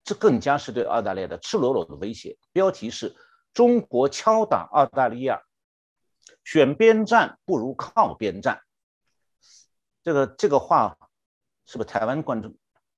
[0.10, 2.36] 这更加是对澳大利亚的赤裸裸的威胁。
[2.52, 3.16] 标题是
[3.54, 5.40] “中国敲打澳大利亚，
[6.44, 8.60] 选边站不如靠边站”。
[10.02, 10.98] 这个这个话
[11.68, 12.56] 是不是台湾观众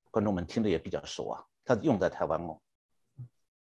[0.10, 1.44] 观众们听的也比较熟啊？
[1.66, 2.62] 它用在台湾哦。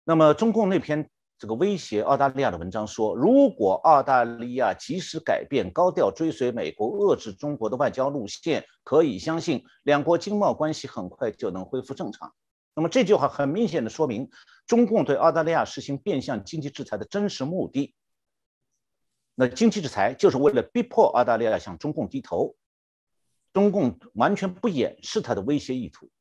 [0.03, 1.07] 那么中共那篇
[1.37, 12.33] 这个威胁澳大利亚的文章说，如果澳大利亚及时改变高调追随美国遏制中国的外交路线，可以相信两国经贸关系很快就能恢复正常。
[12.77, 14.29] 那么这句话很明显的说明，
[14.67, 17.95] 中共对澳大利亚实行变相经济制裁的真实目的。
[19.33, 22.55] 那经济制裁就是为了逼迫澳大利亚向中共低头，
[23.51, 26.11] 中共完全不掩饰他的威胁意图。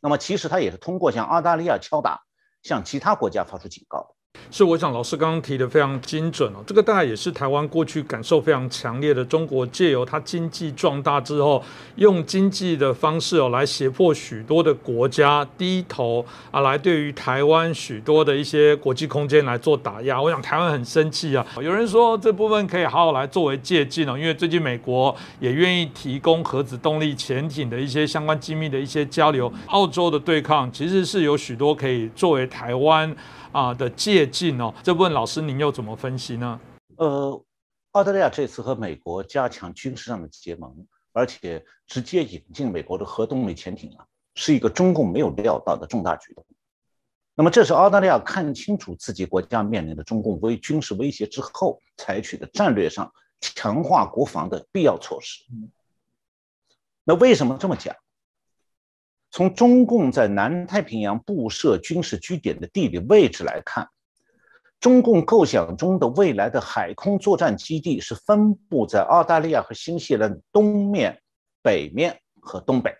[0.00, 2.24] 那么其实他也是通过向澳大利亚敲打，
[2.62, 4.16] 向其他国家发出警告。
[4.50, 9.24] 是，我想老师刚刚提的非常精准哦，这个大概也是台湾过去感受非常强烈的。
[9.24, 11.60] 中国借由它经济壮大之后，
[11.96, 20.22] 用经济的方式哦来胁迫许多的国家低头啊，来对于台湾许多的一些国际空间来做打压。
[20.22, 21.44] 我想台湾很生气啊。
[21.60, 29.52] 有人说这部分可以好好来作为借鉴哦，因为最近美国也愿意提供核子动力潜艇的一些相关机密的一些交流。
[29.66, 33.12] 澳洲的对抗其实是有许多可以作为台湾。
[33.54, 36.60] 啊的借近哦，这问老师您又怎么分析呢？
[36.96, 37.44] 呃，
[37.92, 46.44] 澳大利亚这次和美国加强军事上的结盟，而且直接引进美国的核动力潜艇啊，是一个中共没有料到的重大举动。
[47.34, 55.44] 那么，这是澳大利亚看清楚自己国家面临的中共威军事威胁之后采取的战略上强化国防的必要措施。
[57.02, 57.94] 那为什么这么讲？
[59.32, 63.90] 从中共在南太平洋布设军事据点的地理位置来看，
[64.80, 71.22] 中共构想中的未来的海空作战基地是分布在澳大利亚和新西兰东面、
[71.62, 72.94] 北面和东北，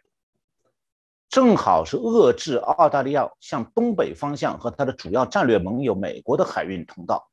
[1.29, 7.29] 正好是遏制澳大利亚向东北方向和它的主要战略盟友美国的海运通道。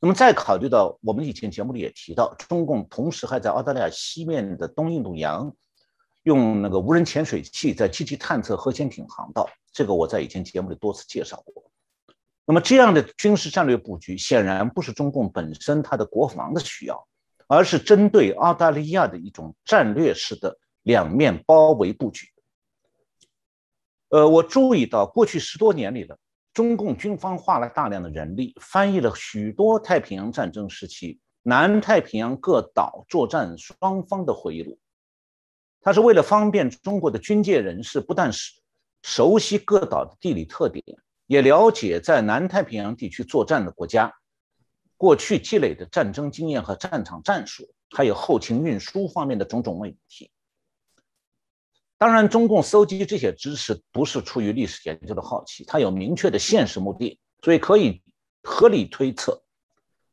[0.00, 5.52] 那么再考虑到我们以前节目里也提到，中共同时还在澳大利亚西面的东印度洋。
[6.24, 11.70] 用那个无人潜水器在积极探测核潜艇航道，这个我在以前节目里多次介绍过。
[12.50, 17.06] 那么这样的军事战略布局显然不是中共本身它的国防的需要，
[17.46, 22.26] 而是针对澳大利亚的一种战略式的两面包围布局。
[24.08, 26.18] 呃，我注意到过去十多年里了，
[26.54, 34.78] 中共军方花了大量的人力，翻译了许多太平洋战争时期南太平洋各岛作战双方的回忆录。
[35.82, 38.54] 他是为了方便中国的军界人士，不但是
[39.02, 40.82] 熟悉各岛的地理特点，
[41.28, 44.12] 也了解在南太平洋地区作战的国家
[44.96, 50.32] 过去积累的战争经验和战场战术，还有后勤运输方面的种种问题。
[51.96, 58.02] 当然，中共搜集这些知识不是出于历史研究的好奇，它有明确的现实目的，所以可以
[58.42, 59.40] 合理推测，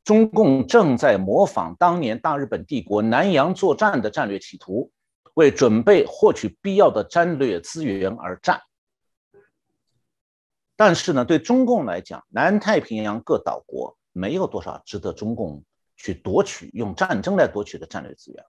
[0.03, 4.91] 中共正在模仿当年大日本帝国南洋作战的战略企图。
[5.35, 8.61] 为准备获取必要的战略资源而战，
[10.75, 15.63] 但是呢，对中共来讲，南太平洋各岛国没有多少值得中共
[15.95, 18.43] 去夺取、用战争来夺取的战略资源。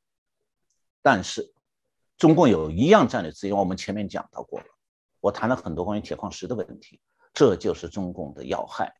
[1.02, 1.52] 但是，
[2.18, 4.66] 中共有一样战略资源，我们前面讲到过了。
[5.20, 7.00] 我谈了很多关于铁矿石的问题，
[7.32, 8.94] 这就是中共的要害。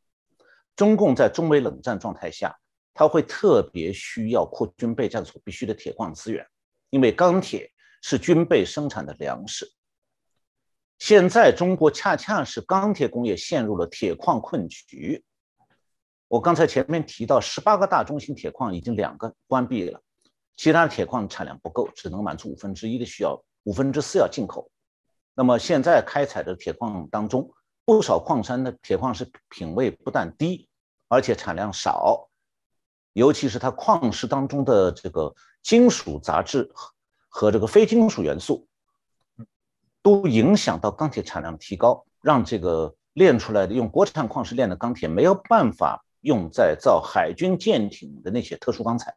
[0.75, 2.57] 中共在中美冷战状态下，
[2.95, 6.47] 他会特别需要扩军备战所必须的铁矿资源，
[6.91, 7.71] 因为钢铁。
[8.03, 9.69] 是军备生产的粮食。
[10.99, 15.25] 现在中国恰恰是钢铁工业陷入了铁矿困局。
[16.29, 20.01] 我刚才前面提到，十八个大中型铁矿已经两个关闭了，
[20.57, 24.71] 其他铁矿产量不够，只能满足五分之一的需要，五分之四要进口。
[25.35, 27.53] 那么现在开采的铁矿当中，
[27.85, 30.69] 不少矿山的铁矿石品位不但低，
[31.09, 32.29] 而且产量少，
[33.13, 36.93] 尤其是它矿石当中的这个金属杂质和。
[37.29, 38.67] 和这个非金属元素
[40.07, 49.17] 都影响到钢铁产量的提高，让这个炼出来的用国产矿石炼的钢铁没有办法用在造海军舰艇的那些特殊钢材。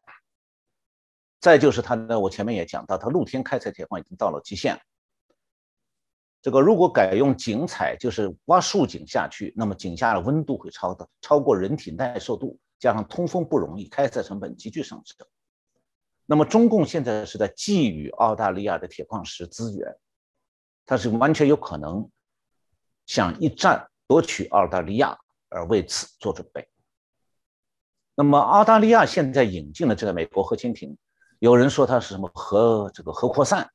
[1.39, 4.81] 再就是它的，我前面也讲到，它露天开采铁矿已经到了极限。
[6.41, 15.27] 这个如果改用井采，就是挖竖井下去，那么井下的温度会超的超过人体耐受度，加上通风不容易，开采成本急剧上升。
[16.25, 19.95] 那么，中共现在是在觊觎澳大利亚的铁矿石资源，
[20.89, 22.09] 它是完全有可能
[23.05, 25.15] 想一战夺取澳大利亚，
[25.47, 26.67] 而为此做准备。
[28.15, 30.97] 那么，澳大利亚现在引进了这个美国核潜艇，
[31.37, 33.69] 有人说它是什么核这个核扩散，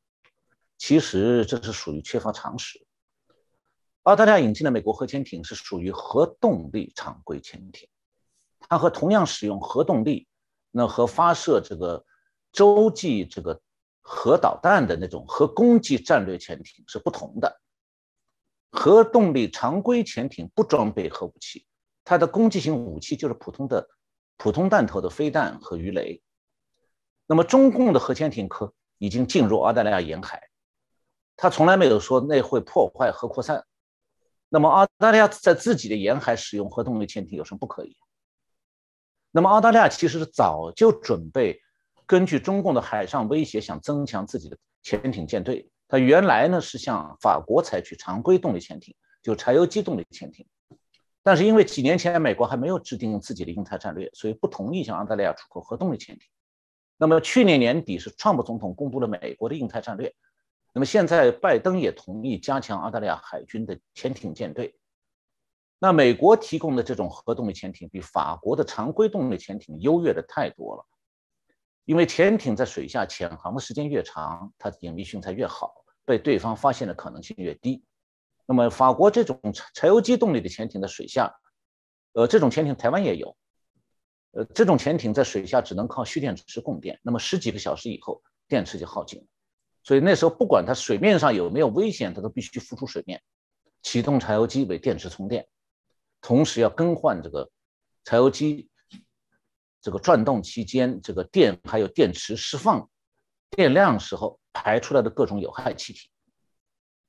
[0.77, 2.85] 其实这是属于缺乏常识。
[4.03, 7.89] 澳大利亚引进的美国核潜艇是属于核动力常规潜艇，
[8.59, 10.27] 它和同样使用核动力，
[10.73, 12.05] 那和发射这个。
[12.53, 13.61] 洲际这个
[14.07, 17.59] 核导弹的那种核攻击战略潜艇是不同的。
[18.71, 21.65] 核动力常规潜艇不装备核武器，
[22.05, 23.89] 它的攻击型武器就是普通的
[24.37, 26.23] 普通弹头的飞弹和鱼雷。
[27.27, 30.51] 那么中共的核潜艇可已经进入澳大利亚沿海，
[31.35, 33.65] 他从来没有说那会破坏核扩散。
[34.51, 37.97] 那么澳大利亚在自己的沿海使用核动力潜艇有什么不可以？
[39.31, 41.64] 那么澳大利亚其实早就准备。
[42.07, 45.69] 根据中共的海上威胁，想增强自己的潜艇舰队。
[45.89, 50.47] 他原来呢是向法国采取常规动力潜艇，就柴油机动力潜艇。
[51.23, 56.27] 但是因为几年前美国还没有制定自己的印太战略，所以不同意向澳大利亚出口核动力潜艇。
[56.97, 60.15] 那么去年年底是川普总统公布了美国的印太战略，
[60.73, 64.75] 那么现在拜登也同意加强澳大利亚海军的潜艇舰队。
[65.79, 70.87] 那美国提供的这种核动力潜艇比法国的常规动力潜艇优越的太多了，
[71.85, 77.85] 因为潜艇在水下潜航的时间越长，它的隐蔽性才越好，被对方发现的可能性越低。
[78.47, 79.41] 那么法国这种
[79.75, 81.35] 柴油机动力的潜艇在水下，
[82.13, 83.37] 呃，这种潜艇台湾也有，
[84.33, 89.27] 呃，这种潜艇在水下只能靠蓄电池供电，那么十几个小时以后电池就耗尽了，
[89.83, 93.23] 所以那时候不管它水面上有没有危险，它都必须浮出水面，
[93.83, 95.47] 启动柴油机为电池充电。
[96.21, 97.51] 同时要更换这个
[98.05, 98.71] 柴油机
[99.85, 102.89] 这个转动期间，这个电还有电池释放
[103.51, 106.09] 电量时候排出来的各种有害气体。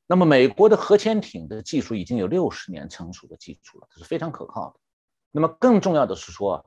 [0.06, 4.80] 那么美国的核潜艇的技术已经有六十年成熟的技术了，这是非常可靠的。
[5.32, 6.66] 那么更重要的是说，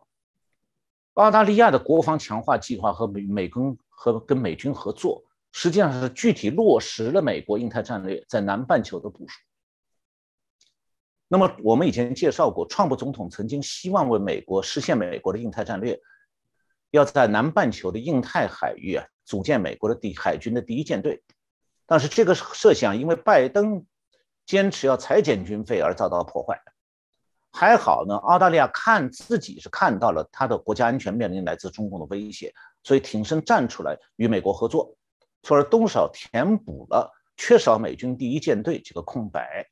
[1.12, 9.38] 澳大利亚的国防强化计划和美美跟和跟美军合作，实际上是具体落实了美国印太战略在南半球的部署。
[11.28, 16.00] 那么我们以前介绍过，川普总统曾经希望为美国实现美国的印太战略，
[16.90, 21.22] 要在南半球的印太海域啊组建美国的第海军的第一舰队。
[21.84, 23.84] 但是这个设想因为拜登
[24.46, 26.58] 坚持要裁减军费而遭到了破坏。
[27.50, 34.96] 还好呢，澳大利亚看自己是看到了他的国家安全面临来自中共的威胁，所以挺身站出来与美国合作，
[35.42, 39.66] 从而多少填补了缺少美军第一舰队这个空白。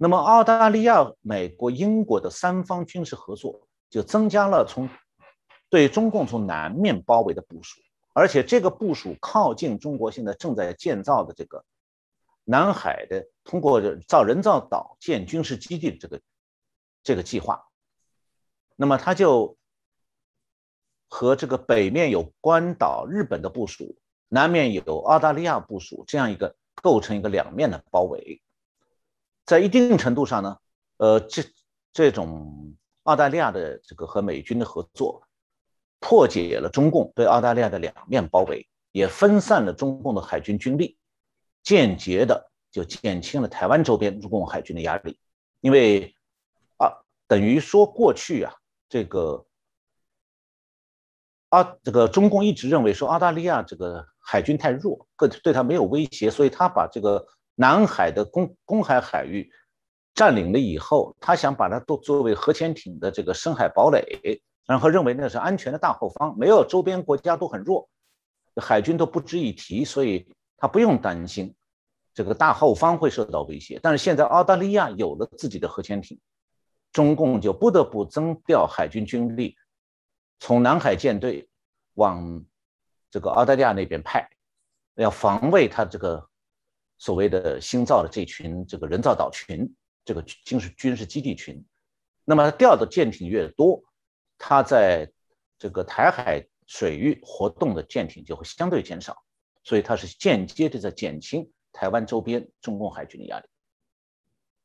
[0.00, 4.88] 那么，澳大利亚、美国、英国的三方军事合作就增加了从
[5.68, 7.80] 对中共从南面包围的部署，
[8.14, 11.64] 而且这个部署靠近中国现在正在建造的这个
[12.44, 16.20] 南海的通过造人造岛建军事基地的这个
[17.02, 17.66] 这个计划。
[18.76, 19.56] 那么，它就
[21.08, 23.96] 和这个北面有关岛、日本的部署，
[24.28, 28.40] 南面有澳大利亚部署，这样一个构成一个两面的包围。
[29.48, 30.58] 在一定程度上呢，
[30.98, 31.42] 呃，这
[31.94, 35.22] 这种澳大利亚的这个和美军的合作，
[36.00, 40.98] 破解了中共对澳大利亚的两面包围，也分散了中共的海军军力，
[41.62, 45.18] 间接的就减轻了台湾周边中共海军的压力。
[45.62, 46.14] 因为
[46.76, 46.92] 啊，
[47.26, 48.52] 等于说过去啊，
[48.86, 49.46] 这个
[51.48, 57.26] 啊，这个中共一直认为说澳大利亚这个海军太弱，个对他没有威胁，所以他把这个。
[57.60, 59.50] 南海的公公海海域
[60.14, 67.88] 占领了以后，他想把它都作为核潜艇的这个深海堡垒，然后认为那是安全的大后方，没有周边国家都很弱，
[68.62, 71.52] 海军都不值一提，所以他不用担心
[72.14, 73.80] 这个大后方会受到威胁。
[73.82, 76.16] 但是现在澳大利亚有了自己的核潜艇，
[76.92, 79.56] 中共就不得不增调海军军力，
[80.38, 81.48] 从南海舰队
[81.94, 82.44] 往
[83.10, 84.30] 这个澳大利亚那边派，
[84.94, 86.27] 要防卫他这个。
[86.98, 89.72] 所谓的新造的这群这个人造岛群，
[90.04, 91.64] 这个军事军事基地群，
[92.24, 93.82] 那么调的舰艇越多，
[94.36, 95.10] 它在
[95.58, 99.16] 这个台海水域活动的舰艇就会相对减少，
[99.62, 103.46] 所以它是间接的在减轻台湾周边中共海军的压力。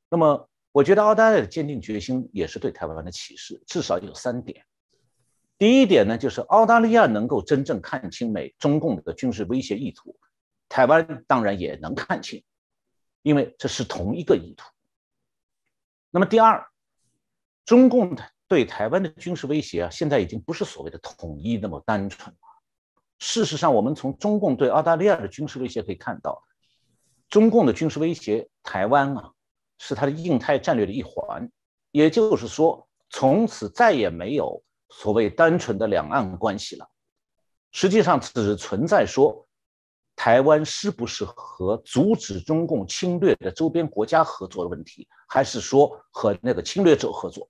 [0.09, 4.65] 那么，我觉得澳大利亚的坚定决心也是对台湾的启示，至少有三点。
[5.57, 10.15] 第一点呢，就是澳大利亚能够真正看清美中共的军事威胁意图。
[10.73, 12.43] 台湾当然也能看清，
[13.21, 14.67] 因为这是同一个意图。
[16.09, 16.65] 那么第二，
[17.63, 18.17] 中共
[18.47, 22.39] 对台湾的军事威胁啊，现在已经不是所谓的统一那么单纯了。
[23.19, 26.43] 事实上，我们从中共对澳大利亚的军事威胁可以看到，
[27.29, 29.31] 中共的军事威胁台湾啊，
[29.77, 31.51] 是它的印太战略的一环。
[31.91, 36.89] 也就是说，从此再也没有所谓单纯的两岸关系了。
[37.71, 39.47] 实际上，只存在说。
[40.15, 47.49] 台湾是不是和阻止中共侵略的周边国家合作的问题，还是说和那个侵略者合作？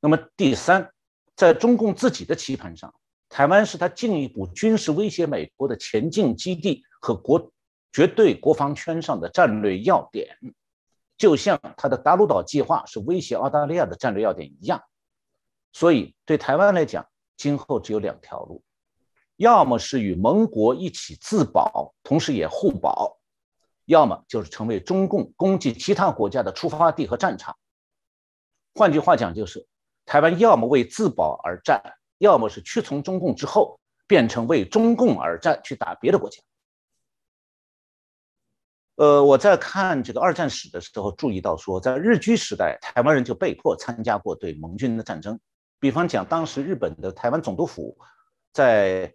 [0.00, 0.90] 那么第三，
[1.36, 2.92] 在中共自己的棋盘上，
[3.28, 7.52] 台湾是他进一步军事威胁美国的前进基地和国
[7.92, 10.36] 绝对国防圈上的战略要点，
[11.18, 14.82] 就像他的达鲁岛计划是威胁澳大利亚的战略要点一样。
[15.72, 17.06] 所以对台湾来讲，
[17.36, 18.64] 今后只有两条路。
[19.40, 23.18] 要么是与盟国一起自保，同时也互保；
[23.86, 27.56] 要么就是成为中共攻击其他国家的出发地和战场。
[28.74, 29.66] 换句话讲，就是
[30.04, 31.82] 台湾要么为自保而战，
[32.18, 36.42] 要么是屈从中共之后变成为中共而战，去打别的国家。
[38.96, 45.40] 呃，我在看这个二战史的时候，注意到说，在日据时代，台湾人就被迫参加过对盟军的战争。
[45.78, 47.96] 比方讲，当时日本的台湾总督府
[48.52, 49.14] 在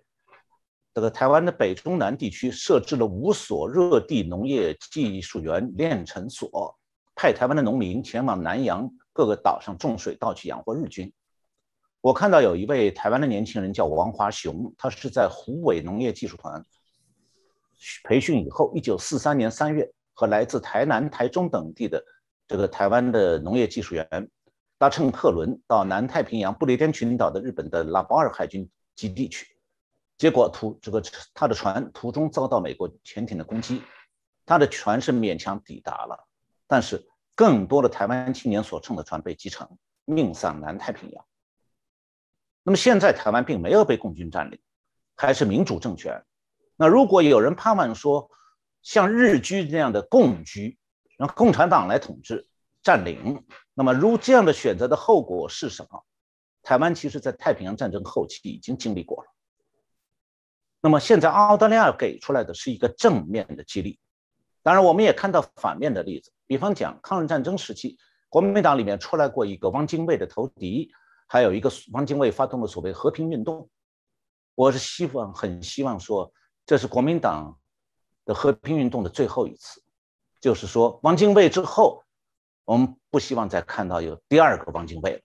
[0.96, 6.74] 这个台湾的北中南地区设置了五所热地农业技术园炼成所，
[7.14, 11.12] 派台湾的农民前往南洋各个岛上种水稻去养活日军。
[12.00, 16.64] 我看到有一位台湾的年轻人叫王华雄，他是在虎尾农业技术团。
[18.06, 22.02] 培训以后，一九四三年三月，和来自台南、台中等地的
[22.48, 24.08] 这个台湾的农业技术员
[24.78, 29.55] 搭乘客轮到南太平洋布列颠群岛的日本的拉保尔海军基地去，
[30.18, 31.04] 结果途这个
[31.34, 33.84] 他的船途中遭到美国潜艇的攻击，
[34.46, 36.28] 他的船是勉强抵达了，
[36.68, 37.06] 但是
[37.36, 39.68] 更多的台湾青年所乘的船被击沉，
[40.06, 41.26] 命丧南太平洋。
[42.64, 44.60] 那么现在台湾并没有被共军占领，
[45.16, 46.24] 还是民主政权。
[46.78, 48.30] 那如果有人盼望说，
[48.82, 50.78] 像日居这样的共居，
[51.18, 52.48] 让共产党来统治
[52.82, 53.44] 占领，
[53.74, 56.06] 那么如这样的选择的后果是什么？
[56.64, 59.35] 台湾其实在太平洋战争后期已经经历过了。
[60.86, 63.98] 那么现在澳大利亚给出来的是一个正面的激励，
[64.62, 67.98] 当然我们也看到反面的例子，比方讲抗日战争时期，
[68.30, 70.92] 国民党里面出来过一个汪精卫的投敌，
[71.26, 73.68] 还有一个汪精卫发动的所谓和平运动。
[74.54, 76.32] 我是希望很希望说。
[76.68, 77.58] 这是国民党
[78.24, 79.82] 的和平运动的最后一次，
[80.40, 82.04] 就是说，汪精卫之后，
[82.64, 85.22] 我们不希望再看到有第二个汪精卫了。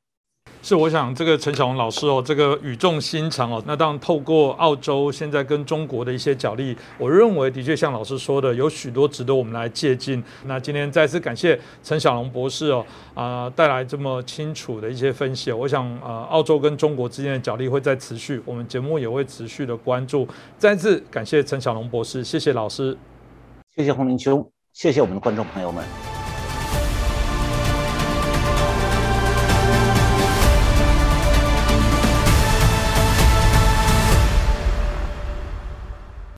[0.63, 3.63] 是，我想这个陈小龙老师哦，这个语重心长哦。
[3.67, 10.23] 那当然，透过澳洲现在跟中国的一些角力，我认为的确像老师说的，有许多值得我们来借鉴。
[10.45, 12.85] 那今天再次感谢陈小龙博士哦，
[13.15, 15.51] 啊，带来这么清楚的一些分析。
[15.51, 20.29] 我想，呃，澳洲跟中国之间的角力会在持续，我们节目也会持续的关注。
[20.59, 22.97] 再次感谢陈小龙博士，谢谢老师，
[23.75, 26.20] 谢谢洪明兄，谢谢我们的观众朋友们。